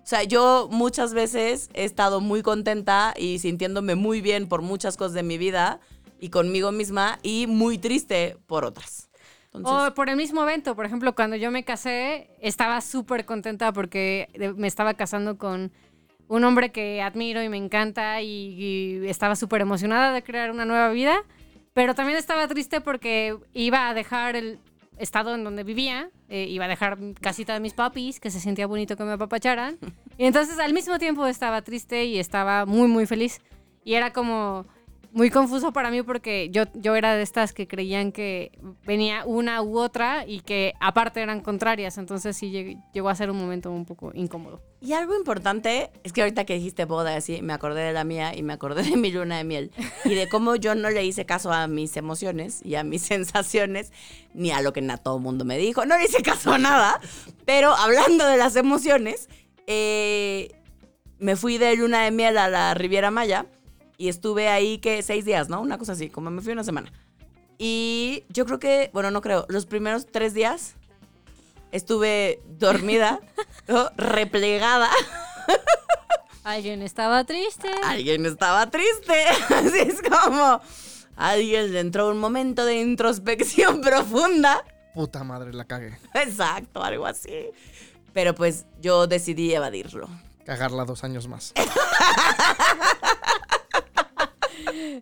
O 0.07 0.09
sea, 0.09 0.23
yo 0.23 0.69
muchas 0.71 1.13
veces 1.13 1.69
he 1.73 1.83
estado 1.83 2.21
muy 2.21 2.41
contenta 2.41 3.13
y 3.17 3.39
sintiéndome 3.39 3.95
muy 3.95 4.21
bien 4.21 4.47
por 4.47 4.61
muchas 4.61 4.95
cosas 4.95 5.11
de 5.11 5.21
mi 5.21 5.37
vida 5.37 5.81
y 6.21 6.29
conmigo 6.29 6.71
misma 6.71 7.19
y 7.23 7.45
muy 7.45 7.77
triste 7.77 8.37
por 8.47 8.63
otras. 8.63 9.09
O 9.51 9.93
por 9.95 10.07
el 10.07 10.15
mismo 10.15 10.41
evento, 10.43 10.77
por 10.77 10.85
ejemplo, 10.85 11.13
cuando 11.13 11.35
yo 11.35 11.51
me 11.51 11.65
casé, 11.65 12.29
estaba 12.39 12.79
súper 12.79 13.25
contenta 13.25 13.73
porque 13.73 14.29
de- 14.33 14.53
me 14.53 14.67
estaba 14.69 14.93
casando 14.93 15.37
con 15.37 15.73
un 16.29 16.43
hombre 16.45 16.71
que 16.71 17.01
admiro 17.01 17.43
y 17.43 17.49
me 17.49 17.57
encanta 17.57 18.21
y, 18.21 18.53
y 19.03 19.07
estaba 19.09 19.35
súper 19.35 19.59
emocionada 19.59 20.13
de 20.13 20.23
crear 20.23 20.51
una 20.51 20.63
nueva 20.63 20.87
vida, 20.87 21.17
pero 21.73 21.95
también 21.95 22.17
estaba 22.17 22.47
triste 22.47 22.79
porque 22.79 23.35
iba 23.53 23.89
a 23.89 23.93
dejar 23.93 24.37
el 24.37 24.59
estado 24.97 25.35
en 25.35 25.43
donde 25.43 25.63
vivía, 25.63 26.09
eh, 26.29 26.45
iba 26.49 26.65
a 26.65 26.67
dejar 26.67 26.97
casita 27.21 27.53
de 27.53 27.59
mis 27.59 27.73
papis, 27.73 28.19
que 28.19 28.31
se 28.31 28.39
sentía 28.39 28.67
bonito 28.67 28.95
que 28.95 29.03
me 29.03 29.13
apapacharan, 29.13 29.77
y 30.17 30.25
entonces 30.25 30.59
al 30.59 30.73
mismo 30.73 30.97
tiempo 30.99 31.25
estaba 31.27 31.61
triste 31.61 32.05
y 32.05 32.19
estaba 32.19 32.65
muy, 32.65 32.87
muy 32.87 33.05
feliz. 33.05 33.41
Y 33.83 33.93
era 33.93 34.11
como 34.11 34.65
muy 35.11 35.29
confuso 35.29 35.71
para 35.73 35.89
mí 35.89 36.03
porque 36.03 36.49
yo, 36.51 36.63
yo 36.75 36.95
era 36.95 37.15
de 37.15 37.23
estas 37.23 37.53
que 37.53 37.67
creían 37.67 38.11
que 38.11 38.51
venía 38.85 39.23
una 39.25 39.61
u 39.63 39.77
otra 39.79 40.25
y 40.27 40.41
que 40.41 40.73
aparte 40.79 41.21
eran 41.21 41.41
contrarias. 41.41 41.97
Entonces 41.97 42.37
sí 42.37 42.51
lleg- 42.51 42.81
llegó 42.93 43.09
a 43.09 43.15
ser 43.15 43.31
un 43.31 43.37
momento 43.37 43.71
un 43.71 43.85
poco 43.85 44.11
incómodo. 44.13 44.61
Y 44.79 44.93
algo 44.93 45.15
importante 45.15 45.89
es 46.03 46.13
que 46.13 46.21
ahorita 46.21 46.45
que 46.45 46.53
dijiste 46.53 46.85
boda, 46.85 47.15
así, 47.15 47.41
me 47.41 47.53
acordé 47.53 47.81
de 47.81 47.93
la 47.93 48.03
mía 48.03 48.35
y 48.35 48.43
me 48.43 48.53
acordé 48.53 48.83
de 48.83 48.95
mi 48.95 49.11
luna 49.11 49.37
de 49.37 49.43
miel 49.43 49.71
y 50.05 50.13
de 50.13 50.29
cómo 50.29 50.55
yo 50.55 50.75
no 50.75 50.89
le 50.91 51.03
hice 51.03 51.25
caso 51.25 51.51
a 51.51 51.67
mis 51.67 51.97
emociones 51.97 52.61
y 52.63 52.75
a 52.75 52.83
mis 52.83 53.01
sensaciones, 53.03 53.91
ni 54.33 54.51
a 54.51 54.61
lo 54.61 54.73
que 54.73 54.81
todo 55.03 55.17
el 55.17 55.23
mundo 55.23 55.45
me 55.45 55.57
dijo. 55.57 55.85
No 55.85 55.97
le 55.97 56.05
hice 56.05 56.21
caso 56.21 56.51
a 56.53 56.57
nada, 56.59 56.99
pero 57.45 57.73
hablando 57.75 58.25
de 58.27 58.37
las 58.37 58.55
emociones, 58.55 59.29
eh, 59.65 60.49
me 61.19 61.35
fui 61.35 61.57
de 61.57 61.75
luna 61.75 62.03
de 62.03 62.11
miel 62.11 62.37
a 62.37 62.47
la 62.47 62.73
Riviera 62.75 63.09
Maya 63.09 63.47
y 63.97 64.09
estuve 64.09 64.47
ahí 64.49 64.77
que 64.77 65.01
seis 65.01 65.25
días, 65.25 65.49
¿no? 65.49 65.61
Una 65.61 65.77
cosa 65.77 65.93
así, 65.93 66.09
como 66.09 66.29
me 66.29 66.41
fui 66.41 66.53
una 66.53 66.63
semana. 66.63 66.91
Y 67.57 68.23
yo 68.29 68.45
creo 68.45 68.59
que, 68.59 68.89
bueno, 68.93 69.11
no 69.11 69.21
creo, 69.21 69.45
los 69.49 69.65
primeros 69.65 70.05
tres 70.05 70.33
días 70.33 70.75
estuve 71.71 72.41
dormida, 72.47 73.19
¿no? 73.67 73.89
replegada. 73.97 74.89
Alguien 76.43 76.81
estaba 76.81 77.23
triste. 77.25 77.69
Alguien 77.83 78.25
estaba 78.25 78.69
triste. 78.69 79.25
Así 79.49 79.79
es 79.79 80.01
como 80.01 80.61
alguien 81.17 81.73
le 81.73 81.79
entró 81.79 82.09
un 82.09 82.19
momento 82.19 82.63
de 82.63 82.79
introspección 82.79 83.81
profunda. 83.81 84.63
Puta 84.93 85.23
madre, 85.23 85.51
la 85.53 85.65
cagué. 85.65 85.97
Exacto, 86.13 86.81
algo 86.81 87.05
así. 87.05 87.49
Pero 88.13 88.33
pues 88.33 88.65
yo 88.81 89.05
decidí 89.05 89.53
evadirlo. 89.53 90.09
Cagarla 90.45 90.85
dos 90.85 91.03
años 91.03 91.27
más. 91.27 91.53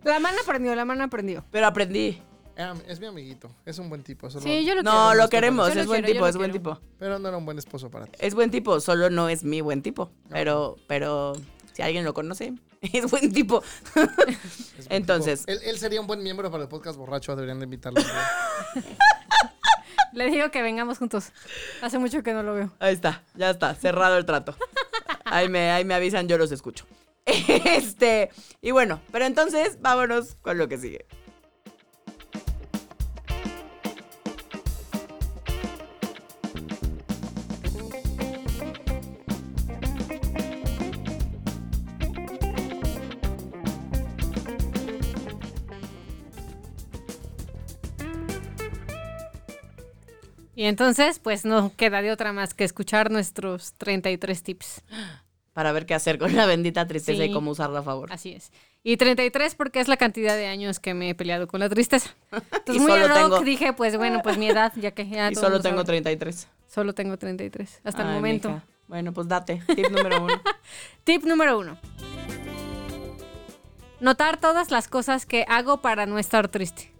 La 0.04 0.18
mano 0.20 0.38
aprendió, 0.42 0.74
la 0.74 0.84
mano 0.84 1.04
aprendió. 1.04 1.44
Pero 1.50 1.66
aprendí. 1.66 2.20
Era- 2.56 2.74
Es 2.88 3.00
mi 3.00 3.06
amiguito, 3.06 3.50
es 3.66 3.78
un 3.78 3.88
buen 3.90 4.02
tipo. 4.02 4.30
Solo, 4.30 4.42
Sí, 4.44 4.64
yo 4.64 4.74
lo 4.74 4.82
No, 4.82 4.90
quiero. 5.08 5.14
lo 5.22 5.28
queremos, 5.28 5.74
lo 5.74 5.80
es 5.82 5.86
buen 5.86 6.02
quiero, 6.02 6.14
tipo, 6.14 6.26
es 6.26 6.36
buen 6.36 6.50
quiero. 6.50 6.74
tipo. 6.76 6.86
Pero 6.98 7.18
no 7.18 7.28
era 7.28 7.36
un 7.36 7.44
buen 7.44 7.58
esposo 7.58 7.90
para 7.90 8.06
ti. 8.06 8.12
Es 8.18 8.34
buen 8.34 8.50
tipo, 8.50 8.80
solo 8.80 9.10
no 9.10 9.28
es 9.28 9.44
mi 9.44 9.60
buen 9.60 9.82
tipo. 9.82 10.10
Pero, 10.30 10.76
pero 10.86 11.34
si 11.74 11.82
alguien 11.82 12.04
lo 12.04 12.14
conoce, 12.14 12.54
es 12.80 13.10
buen 13.10 13.30
tipo. 13.32 13.62
Es 13.98 14.88
buen 14.88 14.88
Entonces. 14.88 15.40
tipo. 15.44 15.52
Él, 15.52 15.60
él 15.68 15.78
sería 15.78 16.00
un 16.00 16.06
buen 16.06 16.22
miembro 16.22 16.50
para 16.50 16.62
el 16.62 16.68
podcast 16.70 16.96
borracho, 16.98 17.34
deberían 17.36 17.58
de 17.58 17.64
invitarlo. 17.64 18.00
Le 20.12 20.30
digo 20.30 20.50
que 20.50 20.62
vengamos 20.62 20.96
juntos. 20.98 21.32
Hace 21.82 21.98
mucho 21.98 22.22
que 22.22 22.32
no 22.32 22.42
lo 22.42 22.54
veo. 22.54 22.72
Ahí 22.78 22.94
está, 22.94 23.22
ya 23.34 23.50
está, 23.50 23.74
cerrado 23.74 24.16
el 24.16 24.24
trato. 24.24 24.54
Ahí 25.26 25.48
me, 25.50 25.70
ahí 25.72 25.84
me 25.84 25.92
avisan, 25.94 26.26
yo 26.28 26.38
los 26.38 26.52
escucho. 26.52 26.86
Este, 27.64 28.30
y 28.62 28.70
bueno, 28.70 29.00
pero 29.10 29.24
entonces 29.24 29.80
vámonos 29.80 30.36
con 30.36 30.58
lo 30.58 30.68
que 30.68 30.78
sigue. 30.78 31.06
Y 50.58 50.64
entonces, 50.64 51.18
pues 51.18 51.44
no 51.44 51.70
queda 51.76 52.00
de 52.00 52.10
otra 52.10 52.32
más 52.32 52.54
que 52.54 52.64
escuchar 52.64 53.10
nuestros 53.10 53.74
33 53.74 54.42
tips. 54.42 54.82
Para 55.56 55.72
ver 55.72 55.86
qué 55.86 55.94
hacer 55.94 56.18
con 56.18 56.36
la 56.36 56.44
bendita 56.44 56.86
tristeza 56.86 57.24
y 57.24 57.32
cómo 57.32 57.50
usarla 57.50 57.78
a 57.78 57.82
favor. 57.82 58.12
Así 58.12 58.32
es. 58.32 58.52
Y 58.82 58.98
33 58.98 59.54
porque 59.54 59.80
es 59.80 59.88
la 59.88 59.96
cantidad 59.96 60.36
de 60.36 60.48
años 60.48 60.80
que 60.80 60.92
me 60.92 61.08
he 61.08 61.14
peleado 61.14 61.46
con 61.46 61.60
la 61.60 61.70
tristeza. 61.70 62.10
Entonces, 62.30 62.76
Y 62.76 62.78
muy 62.78 62.92
solo 62.92 63.14
tengo- 63.14 63.40
dije, 63.40 63.72
pues 63.72 63.96
bueno, 63.96 64.20
pues 64.22 64.36
mi 64.36 64.48
edad, 64.50 64.70
ya 64.76 64.90
que 64.90 65.08
ya 65.08 65.30
y 65.32 65.34
solo 65.34 65.60
tengo 65.60 65.76
sabe. 65.78 65.86
33. 66.02 66.48
Solo 66.68 66.92
tengo 66.92 67.16
33, 67.16 67.80
hasta 67.84 68.02
el 68.02 68.08
momento. 68.08 68.50
mija. 68.50 68.64
Bueno, 68.86 69.14
pues 69.14 69.28
date. 69.28 69.62
Tip 69.74 69.88
número 69.88 70.22
uno. 70.24 70.42
Tip 71.04 71.24
número 71.24 71.58
uno. 71.58 71.78
Notar 74.00 74.38
todas 74.38 74.70
las 74.70 74.88
cosas 74.88 75.24
que 75.24 75.46
hago 75.48 75.80
para 75.80 76.04
no 76.04 76.18
estar 76.18 76.48
triste. 76.48 76.92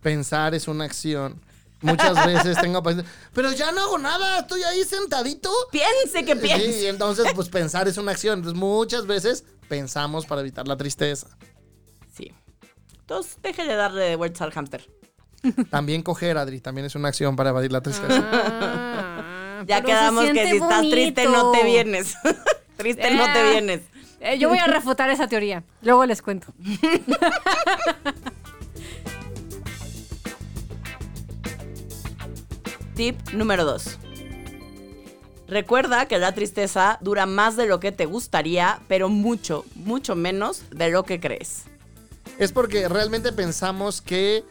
Pensar 0.00 0.54
es 0.54 0.68
una 0.68 0.84
acción. 0.84 1.40
Muchas 1.82 2.26
veces 2.26 2.58
tengo 2.60 2.82
pensar, 2.82 3.04
pero 3.32 3.52
ya 3.52 3.72
no 3.72 3.80
hago 3.80 3.98
nada, 3.98 4.40
estoy 4.40 4.62
ahí 4.62 4.84
sentadito. 4.84 5.50
Piense 5.72 6.24
que 6.24 6.36
piense. 6.36 6.72
Sí, 6.72 6.80
y 6.82 6.86
entonces 6.86 7.26
pues 7.34 7.48
pensar 7.48 7.88
es 7.88 7.96
una 7.96 8.12
acción. 8.12 8.40
Entonces 8.40 8.58
muchas 8.58 9.06
veces 9.06 9.44
pensamos 9.68 10.26
para 10.26 10.42
evitar 10.42 10.68
la 10.68 10.76
tristeza. 10.76 11.26
Sí. 12.14 12.32
Entonces, 13.00 13.38
déjele 13.42 13.74
darle 13.74 14.14
vueltas 14.16 14.42
al 14.42 14.52
hámster. 14.52 14.88
También 15.70 16.02
coger, 16.02 16.36
Adri, 16.38 16.60
también 16.60 16.84
es 16.86 16.94
una 16.94 17.08
acción 17.08 17.34
para 17.34 17.50
evadir 17.50 17.72
la 17.72 17.80
tristeza. 17.80 18.22
Ah, 18.30 19.64
Ya 19.66 19.82
quedamos 19.82 20.24
que 20.26 20.46
si 20.48 20.56
estás 20.56 20.80
triste 20.82 21.24
no 21.24 21.50
te 21.52 21.64
vienes. 21.64 22.14
triste 22.76 23.10
no 23.14 23.24
te 23.32 23.40
Eh. 23.40 23.50
vienes. 23.52 23.80
Eh, 24.20 24.38
yo 24.38 24.50
voy 24.50 24.58
a 24.58 24.66
refutar 24.66 25.08
esa 25.08 25.28
teoría. 25.28 25.64
Luego 25.80 26.04
les 26.04 26.20
cuento. 26.20 26.52
Tip 33.00 33.30
número 33.32 33.64
2. 33.64 33.96
Recuerda 35.48 36.06
que 36.06 36.18
la 36.18 36.34
tristeza 36.34 36.98
dura 37.00 37.24
más 37.24 37.56
de 37.56 37.64
lo 37.64 37.80
que 37.80 37.92
te 37.92 38.04
gustaría, 38.04 38.82
pero 38.88 39.08
mucho, 39.08 39.64
mucho 39.74 40.14
menos 40.14 40.64
de 40.70 40.90
lo 40.90 41.04
que 41.04 41.18
crees. 41.18 41.62
Es 42.38 42.52
porque 42.52 42.90
realmente 42.90 43.32
pensamos 43.32 44.02
que 44.02 44.44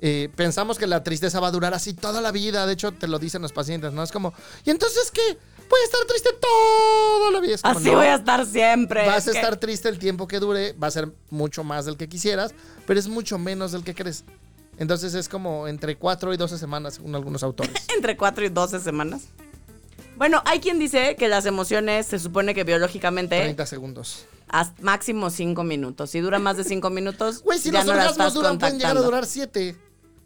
eh, 0.00 0.30
pensamos 0.34 0.78
que 0.78 0.86
la 0.86 1.04
tristeza 1.04 1.38
va 1.38 1.48
a 1.48 1.50
durar 1.50 1.74
así 1.74 1.92
toda 1.92 2.22
la 2.22 2.32
vida. 2.32 2.64
De 2.64 2.72
hecho, 2.72 2.92
te 2.92 3.06
lo 3.06 3.18
dicen 3.18 3.42
los 3.42 3.52
pacientes, 3.52 3.92
¿no? 3.92 4.02
Es 4.02 4.10
como, 4.10 4.32
¿y 4.64 4.70
entonces 4.70 5.10
qué? 5.10 5.36
Voy 5.68 5.80
a 5.82 5.84
estar 5.84 6.00
triste 6.06 6.30
toda 6.40 7.30
la 7.30 7.40
vida. 7.40 7.58
Como, 7.60 7.78
Así 7.78 7.90
no, 7.90 7.96
voy 7.98 8.06
a 8.06 8.14
estar 8.14 8.46
siempre. 8.46 9.04
Vas 9.04 9.28
a 9.28 9.32
que- 9.32 9.36
estar 9.36 9.58
triste 9.58 9.90
el 9.90 9.98
tiempo 9.98 10.26
que 10.26 10.40
dure, 10.40 10.72
va 10.82 10.86
a 10.86 10.90
ser 10.90 11.12
mucho 11.28 11.62
más 11.62 11.84
del 11.84 11.98
que 11.98 12.08
quisieras, 12.08 12.54
pero 12.86 12.98
es 12.98 13.08
mucho 13.08 13.36
menos 13.36 13.72
del 13.72 13.84
que 13.84 13.94
crees. 13.94 14.24
Entonces 14.82 15.14
es 15.14 15.28
como 15.28 15.68
entre 15.68 15.96
4 15.96 16.34
y 16.34 16.36
12 16.36 16.58
semanas, 16.58 16.94
según 16.94 17.14
algunos 17.14 17.44
autores. 17.44 17.72
entre 17.96 18.16
4 18.16 18.46
y 18.46 18.48
12 18.48 18.80
semanas. 18.80 19.22
Bueno, 20.16 20.42
hay 20.44 20.58
quien 20.58 20.80
dice 20.80 21.14
que 21.14 21.28
las 21.28 21.46
emociones 21.46 22.06
se 22.06 22.18
supone 22.18 22.52
que 22.52 22.64
biológicamente 22.64 23.38
30 23.40 23.64
segundos. 23.66 24.26
hasta 24.48 24.82
máximo 24.82 25.30
5 25.30 25.62
minutos. 25.62 26.10
Si 26.10 26.18
dura 26.18 26.40
más 26.40 26.56
de 26.56 26.64
5 26.64 26.90
minutos, 26.90 27.42
Güey, 27.44 27.60
si 27.60 27.70
ya 27.70 27.78
los 27.78 27.86
no 27.86 27.92
orgasmos 27.92 28.34
duran, 28.34 28.58
pueden 28.58 28.78
llegar 28.80 28.96
a 28.96 29.00
durar 29.02 29.24
7. 29.24 29.76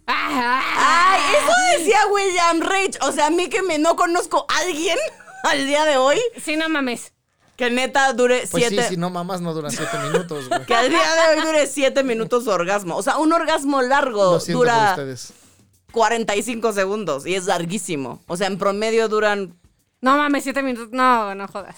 Ay, 0.07 1.21
eso 1.37 1.79
decía 1.79 1.99
William 2.11 2.61
Rich. 2.61 2.99
O 3.03 3.13
sea, 3.13 3.27
a 3.27 3.31
mí 3.31 3.49
que 3.51 3.63
me 3.63 3.79
no 3.79 3.95
conozco 3.95 4.47
a 4.49 4.59
alguien 4.61 4.97
al 5.45 5.67
día 5.67 5.85
de 5.85 5.99
hoy 5.99 6.19
Sí, 6.43 6.57
no 6.57 6.69
mames. 6.71 7.13
Que 7.57 7.71
neta 7.71 8.13
dure 8.13 8.45
Pues 8.51 8.67
siete. 8.67 8.83
sí, 8.85 8.89
si 8.91 8.97
no 8.97 9.11
mamas 9.11 9.41
no 9.41 9.55
dura 9.55 9.71
siete 9.71 9.99
minutos, 10.13 10.49
güey. 10.49 10.65
Que 10.67 10.75
al 10.75 10.89
día 10.91 11.01
de 11.01 11.37
hoy 11.41 11.45
dure 11.47 11.67
siete 11.67 12.03
minutos 12.05 12.45
de 12.45 12.53
orgasmo. 12.53 12.97
O 12.97 13.03
sea, 13.03 13.19
un 13.19 13.33
orgasmo 13.33 13.83
largo 13.83 14.33
Lo 14.35 14.41
siento 14.41 14.61
por 14.61 14.67
dura 14.69 14.91
ustedes. 14.91 15.33
45 15.93 16.73
segundos 16.73 17.27
y 17.27 17.35
es 17.35 17.47
larguísimo. 17.47 18.21
O 18.27 18.37
sea, 18.37 18.47
en 18.49 18.59
promedio 18.59 19.09
duran. 19.09 19.55
No 20.01 20.17
mames, 20.17 20.45
siete 20.45 20.63
minutos. 20.63 20.89
No, 20.93 21.35
no 21.35 21.49
jodas. 21.49 21.77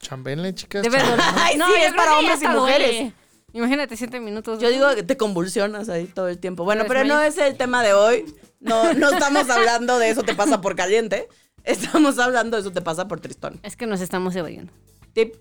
Chambenle, 0.00 0.54
chicas. 0.54 0.82
Debe 0.82 0.98
doler. 1.02 1.20
Ay, 1.36 1.56
no, 1.56 1.66
sí, 1.66 1.72
es 1.78 1.92
para 1.92 2.18
hombres 2.18 2.42
y 2.42 2.46
mujeres. 2.48 2.88
duele. 2.90 3.12
Imagínate 3.52 3.96
siete 3.96 4.20
minutos. 4.20 4.60
Yo 4.60 4.68
digo 4.70 4.94
que 4.94 5.02
te 5.02 5.16
convulsionas 5.16 5.88
ahí 5.88 6.06
todo 6.06 6.28
el 6.28 6.38
tiempo. 6.38 6.62
Bueno, 6.64 6.82
Te 6.84 6.88
pero 6.88 7.04
no 7.04 7.20
es 7.20 7.36
el 7.38 7.56
tema 7.56 7.82
de 7.82 7.92
hoy. 7.92 8.24
No, 8.60 8.94
no 8.94 9.10
estamos 9.10 9.50
hablando 9.50 9.98
de 9.98 10.10
eso 10.10 10.22
te 10.22 10.34
pasa 10.34 10.60
por 10.60 10.76
caliente. 10.76 11.26
Estamos 11.64 12.18
hablando 12.18 12.56
de 12.56 12.60
eso 12.62 12.70
te 12.72 12.80
pasa 12.80 13.08
por 13.08 13.20
tristón. 13.20 13.58
Es 13.64 13.74
que 13.76 13.86
nos 13.86 14.00
estamos 14.00 14.36
evadiendo. 14.36 14.72
Tip. 15.12 15.34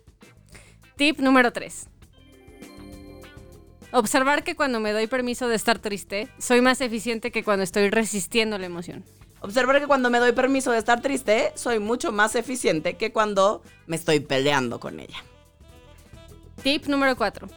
Tip 0.96 1.20
número 1.20 1.52
3. 1.54 1.88
Observar 3.92 4.44
que 4.44 4.56
cuando 4.56 4.80
me 4.80 4.92
doy 4.92 5.08
permiso 5.08 5.48
de 5.48 5.56
estar 5.56 5.80
triste, 5.80 6.28
soy 6.38 6.62
más 6.62 6.80
eficiente 6.82 7.32
que 7.32 7.44
cuando 7.44 7.64
estoy 7.64 7.90
resistiendo 7.90 8.58
la 8.58 8.68
emoción. 8.68 9.04
Observar 9.42 9.80
que 9.80 9.88
cuando 9.88 10.10
me 10.10 10.20
doy 10.20 10.34
permiso 10.34 10.72
de 10.72 10.78
estar 10.78 11.02
triste, 11.02 11.52
soy 11.56 11.80
mucho 11.80 12.12
más 12.12 12.36
eficiente 12.36 12.98
que 12.98 13.12
cuando 13.12 13.64
me 13.88 13.96
estoy 13.96 14.20
peleando 14.20 14.80
con 14.80 15.00
ella. 15.00 15.24
Tip 16.62 16.88
número 16.88 17.16
4. 17.16 17.48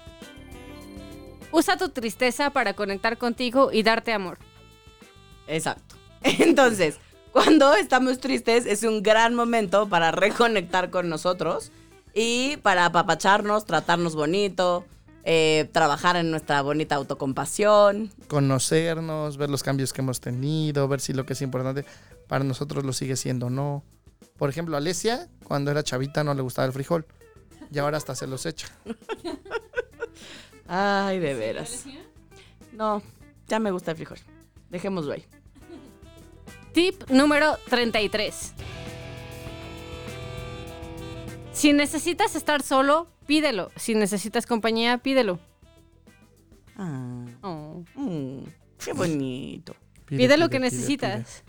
Usa 1.50 1.76
tu 1.76 1.90
tristeza 1.90 2.50
para 2.50 2.74
conectar 2.74 3.18
contigo 3.18 3.70
y 3.72 3.82
darte 3.82 4.12
amor. 4.12 4.38
Exacto. 5.46 5.96
Entonces, 6.22 6.98
cuando 7.32 7.74
estamos 7.74 8.20
tristes 8.20 8.64
es 8.64 8.84
un 8.84 9.02
gran 9.02 9.34
momento 9.34 9.88
para 9.88 10.12
reconectar 10.12 10.90
con 10.90 11.08
nosotros 11.08 11.72
y 12.14 12.56
para 12.58 12.86
apapacharnos, 12.86 13.64
tratarnos 13.64 14.14
bonito, 14.14 14.84
eh, 15.24 15.68
trabajar 15.72 16.16
en 16.16 16.30
nuestra 16.30 16.62
bonita 16.62 16.96
autocompasión. 16.96 18.10
Conocernos, 18.28 19.36
ver 19.36 19.50
los 19.50 19.62
cambios 19.62 19.92
que 19.92 20.00
hemos 20.00 20.20
tenido, 20.20 20.88
ver 20.88 21.00
si 21.00 21.12
lo 21.12 21.24
que 21.24 21.34
es 21.34 21.42
importante 21.42 21.84
para 22.26 22.44
nosotros 22.44 22.84
lo 22.84 22.92
sigue 22.92 23.16
siendo 23.16 23.46
o 23.46 23.50
no. 23.50 23.84
Por 24.36 24.50
ejemplo, 24.50 24.76
Alesia, 24.76 25.28
cuando 25.44 25.70
era 25.70 25.82
chavita, 25.82 26.24
no 26.24 26.34
le 26.34 26.42
gustaba 26.42 26.66
el 26.66 26.72
frijol. 26.72 27.06
Y 27.70 27.78
ahora 27.78 27.96
hasta 27.96 28.14
se 28.14 28.26
los 28.26 28.44
echa. 28.44 28.68
Ay, 30.66 31.18
de 31.18 31.34
veras. 31.34 31.84
No, 32.72 33.02
ya 33.48 33.58
me 33.58 33.70
gusta 33.70 33.92
el 33.92 33.96
frijol. 33.96 34.18
Dejémoslo 34.70 35.12
ahí. 35.12 35.24
Tip 36.72 37.08
número 37.10 37.58
33. 37.68 38.54
Si 41.52 41.72
necesitas 41.72 42.34
estar 42.34 42.62
solo, 42.62 43.08
pídelo. 43.26 43.70
Si 43.76 43.94
necesitas 43.94 44.46
compañía, 44.46 44.98
pídelo. 44.98 45.38
Ah, 46.76 47.26
Oh. 47.42 47.84
mm, 47.94 48.38
qué 48.82 48.92
bonito. 48.92 49.74
Pide, 50.06 50.36
lo 50.36 50.48
que 50.48 50.58
pide, 50.58 50.70
pide, 50.70 50.76
necesitas. 50.76 51.44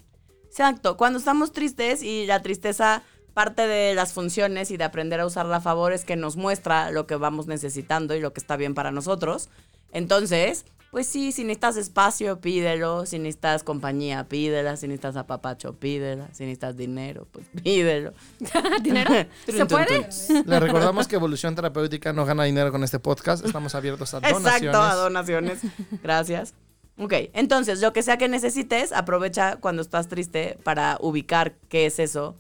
Exacto, 0.46 0.98
cuando 0.98 1.20
estamos 1.20 1.52
tristes 1.52 2.04
y 2.04 2.26
la 2.26 2.42
tristeza 2.42 3.04
parte 3.34 3.66
de 3.68 3.96
las 3.96 4.14
funciones 4.14 4.70
y 4.72 4.78
de 4.78 4.84
aprender 4.84 5.20
a 5.20 5.26
usarla 5.26 5.58
a 5.58 5.62
favor 5.62 5.92
es 5.94 6.06
que 6.06 6.16
nos 6.16 6.36
muestra 6.36 6.92
lo 6.92 7.08
que 7.08 7.16
vamos 7.16 7.48
necesitando 7.48 8.16
y 8.16 8.20
lo 8.20 8.34
que 8.34 8.40
está 8.40 8.58
bien 8.58 8.76
para 8.76 8.92
nosotros. 8.92 9.50
Entonces, 9.92 10.66
pues 10.94 11.08
sí, 11.08 11.32
si 11.32 11.44
necesitas 11.44 11.76
espacio, 11.78 12.40
pídelo. 12.40 13.08
Si 13.08 13.18
necesitas 13.18 13.64
compañía, 13.64 14.30
pídela. 14.30 14.78
Si 14.78 14.88
necesitas 14.88 15.16
apapacho, 15.16 15.74
pídela. 15.74 16.30
Si 16.34 16.44
necesitas 16.44 16.78
dinero, 16.78 17.28
pues 17.32 17.48
pídelo. 17.64 18.14
¿Dinero? 18.84 19.12
¿Se 19.48 19.66
puede? 19.66 20.08
Le 20.46 20.60
recordamos 20.60 21.08
que 21.08 21.16
Evolución 21.16 21.56
Terapéutica 21.56 22.14
no 22.14 22.28
gana 22.28 22.44
dinero 22.44 22.72
con 22.72 22.84
este 22.84 23.00
podcast. 23.00 23.44
Estamos 23.44 23.74
abiertos 23.74 24.14
a 24.14 24.20
donaciones. 24.20 24.46
Exacto, 24.46 24.82
a 24.84 24.94
donaciones. 24.94 25.62
Gracias. 26.04 26.54
Ok, 27.00 27.14
entonces, 27.34 27.82
lo 27.82 27.92
que 27.92 28.04
sea 28.04 28.18
que 28.18 28.28
necesites, 28.28 28.94
aprovecha 28.94 29.56
cuando 29.56 29.82
estás 29.82 30.08
triste 30.10 30.60
para 30.64 31.00
ubicar 31.02 31.56
qué 31.70 31.88
es 31.88 31.98
eso 31.98 32.36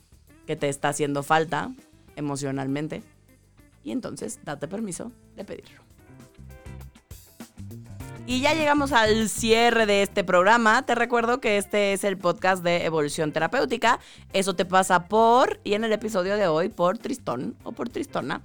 que 0.45 0.55
te 0.55 0.69
está 0.69 0.89
haciendo 0.89 1.23
falta 1.23 1.71
emocionalmente. 2.15 3.01
Y 3.83 3.91
entonces, 3.91 4.41
date 4.45 4.67
permiso 4.67 5.11
de 5.35 5.43
pedirlo. 5.43 5.82
Y 8.25 8.39
ya 8.39 8.53
llegamos 8.53 8.93
al 8.93 9.27
cierre 9.27 9.85
de 9.85 10.01
este 10.01 10.23
programa. 10.23 10.85
Te 10.85 10.95
recuerdo 10.95 11.41
que 11.41 11.57
este 11.57 11.91
es 11.91 12.05
el 12.05 12.17
podcast 12.17 12.63
de 12.63 12.85
Evolución 12.85 13.33
Terapéutica. 13.33 13.99
Eso 14.31 14.55
te 14.55 14.63
pasa 14.63 15.09
por, 15.09 15.59
y 15.65 15.73
en 15.73 15.83
el 15.83 15.91
episodio 15.91 16.37
de 16.37 16.47
hoy, 16.47 16.69
por 16.69 16.97
Tristón 16.97 17.57
o 17.63 17.73
por 17.73 17.89
Tristona. 17.89 18.41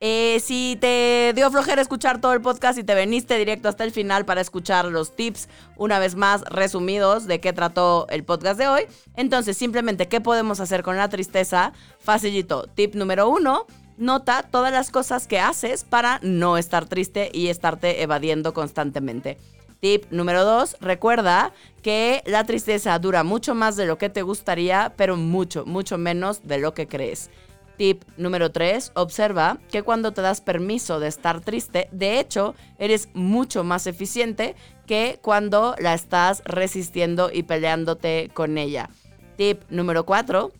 Eh, 0.00 0.40
si 0.40 0.76
te 0.80 1.32
dio 1.34 1.48
flojera 1.50 1.80
escuchar 1.80 2.20
todo 2.20 2.32
el 2.32 2.42
podcast 2.42 2.76
y 2.76 2.82
te 2.82 2.94
veniste 2.94 3.38
directo 3.38 3.68
hasta 3.68 3.84
el 3.84 3.92
final 3.92 4.24
para 4.26 4.40
escuchar 4.40 4.84
los 4.86 5.14
tips, 5.14 5.48
una 5.76 5.98
vez 6.00 6.16
más 6.16 6.42
resumidos 6.42 7.26
de 7.26 7.40
qué 7.40 7.52
trató 7.52 8.08
el 8.10 8.24
podcast 8.24 8.58
de 8.58 8.66
hoy, 8.66 8.82
entonces 9.14 9.56
simplemente, 9.56 10.08
¿qué 10.08 10.20
podemos 10.20 10.58
hacer 10.58 10.82
con 10.82 10.96
la 10.96 11.08
tristeza? 11.08 11.72
Facilito. 12.00 12.66
Tip 12.74 12.96
número 12.96 13.28
uno, 13.28 13.66
nota 13.96 14.42
todas 14.42 14.72
las 14.72 14.90
cosas 14.90 15.26
que 15.26 15.40
haces 15.40 15.84
para 15.84 16.18
no 16.22 16.58
estar 16.58 16.86
triste 16.86 17.30
y 17.32 17.48
estarte 17.48 18.02
evadiendo 18.02 18.54
constantemente. 18.54 19.38
Tip 19.80 20.04
número 20.10 20.44
dos, 20.44 20.76
recuerda 20.80 21.52
que 21.82 22.22
la 22.26 22.44
tristeza 22.44 22.98
dura 22.98 23.24
mucho 23.24 23.54
más 23.54 23.74
de 23.76 23.86
lo 23.86 23.98
que 23.98 24.08
te 24.08 24.22
gustaría, 24.22 24.92
pero 24.96 25.16
mucho, 25.16 25.66
mucho 25.66 25.98
menos 25.98 26.46
de 26.46 26.58
lo 26.58 26.72
que 26.72 26.86
crees. 26.86 27.30
Tip 27.76 28.04
número 28.16 28.52
3. 28.52 28.92
Observa 28.94 29.58
que 29.70 29.82
cuando 29.82 30.12
te 30.12 30.22
das 30.22 30.40
permiso 30.40 31.00
de 31.00 31.08
estar 31.08 31.40
triste, 31.40 31.88
de 31.90 32.20
hecho, 32.20 32.54
eres 32.78 33.08
mucho 33.14 33.64
más 33.64 33.88
eficiente 33.88 34.54
que 34.86 35.18
cuando 35.22 35.74
la 35.78 35.94
estás 35.94 36.42
resistiendo 36.44 37.30
y 37.32 37.42
peleándote 37.42 38.30
con 38.34 38.58
ella. 38.58 38.88
Tip 39.36 39.62
número 39.68 40.06
4. 40.06 40.52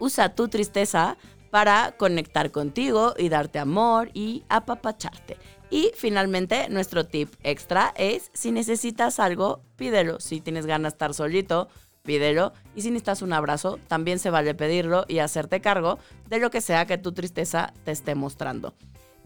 Usa 0.00 0.34
tu 0.34 0.48
tristeza 0.48 1.16
para 1.50 1.92
conectar 1.96 2.50
contigo 2.50 3.14
y 3.16 3.28
darte 3.28 3.58
amor 3.58 4.10
y 4.14 4.44
apapacharte. 4.48 5.36
Y 5.70 5.92
finalmente, 5.94 6.68
nuestro 6.70 7.06
tip 7.06 7.34
extra 7.42 7.92
es, 7.96 8.30
si 8.32 8.52
necesitas 8.52 9.20
algo, 9.20 9.62
pídelo. 9.76 10.20
Si 10.20 10.40
tienes 10.40 10.66
ganas 10.66 10.92
de 10.92 10.94
estar 10.94 11.14
solito, 11.14 11.68
pídelo. 12.02 12.52
Y 12.74 12.82
si 12.82 12.90
necesitas 12.90 13.22
un 13.22 13.32
abrazo, 13.32 13.78
también 13.86 14.18
se 14.18 14.30
vale 14.30 14.54
pedirlo 14.54 15.04
y 15.08 15.18
hacerte 15.18 15.60
cargo 15.60 15.98
de 16.28 16.38
lo 16.38 16.50
que 16.50 16.60
sea 16.60 16.86
que 16.86 16.96
tu 16.96 17.12
tristeza 17.12 17.74
te 17.84 17.92
esté 17.92 18.14
mostrando. 18.14 18.74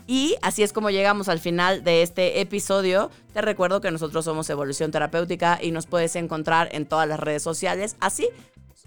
Y 0.07 0.37
así 0.43 0.65
es 0.65 0.73
como 0.73 0.91
llegamos 0.91 1.29
al 1.29 1.39
final 1.39 1.85
de 1.85 2.03
este 2.03 2.41
episodio. 2.41 3.11
Te 3.33 3.41
recuerdo 3.41 3.81
que 3.81 3.93
nosotros 3.93 4.25
somos 4.25 4.51
Evolución 4.51 4.91
Terapéutica 4.91 5.61
y 5.63 5.71
nos 5.71 5.87
puedes 5.87 6.17
encontrar 6.17 6.69
en 6.73 6.87
todas 6.87 7.09
las 7.09 7.21
redes 7.21 7.43
sociales, 7.43 7.97
así, 8.01 8.29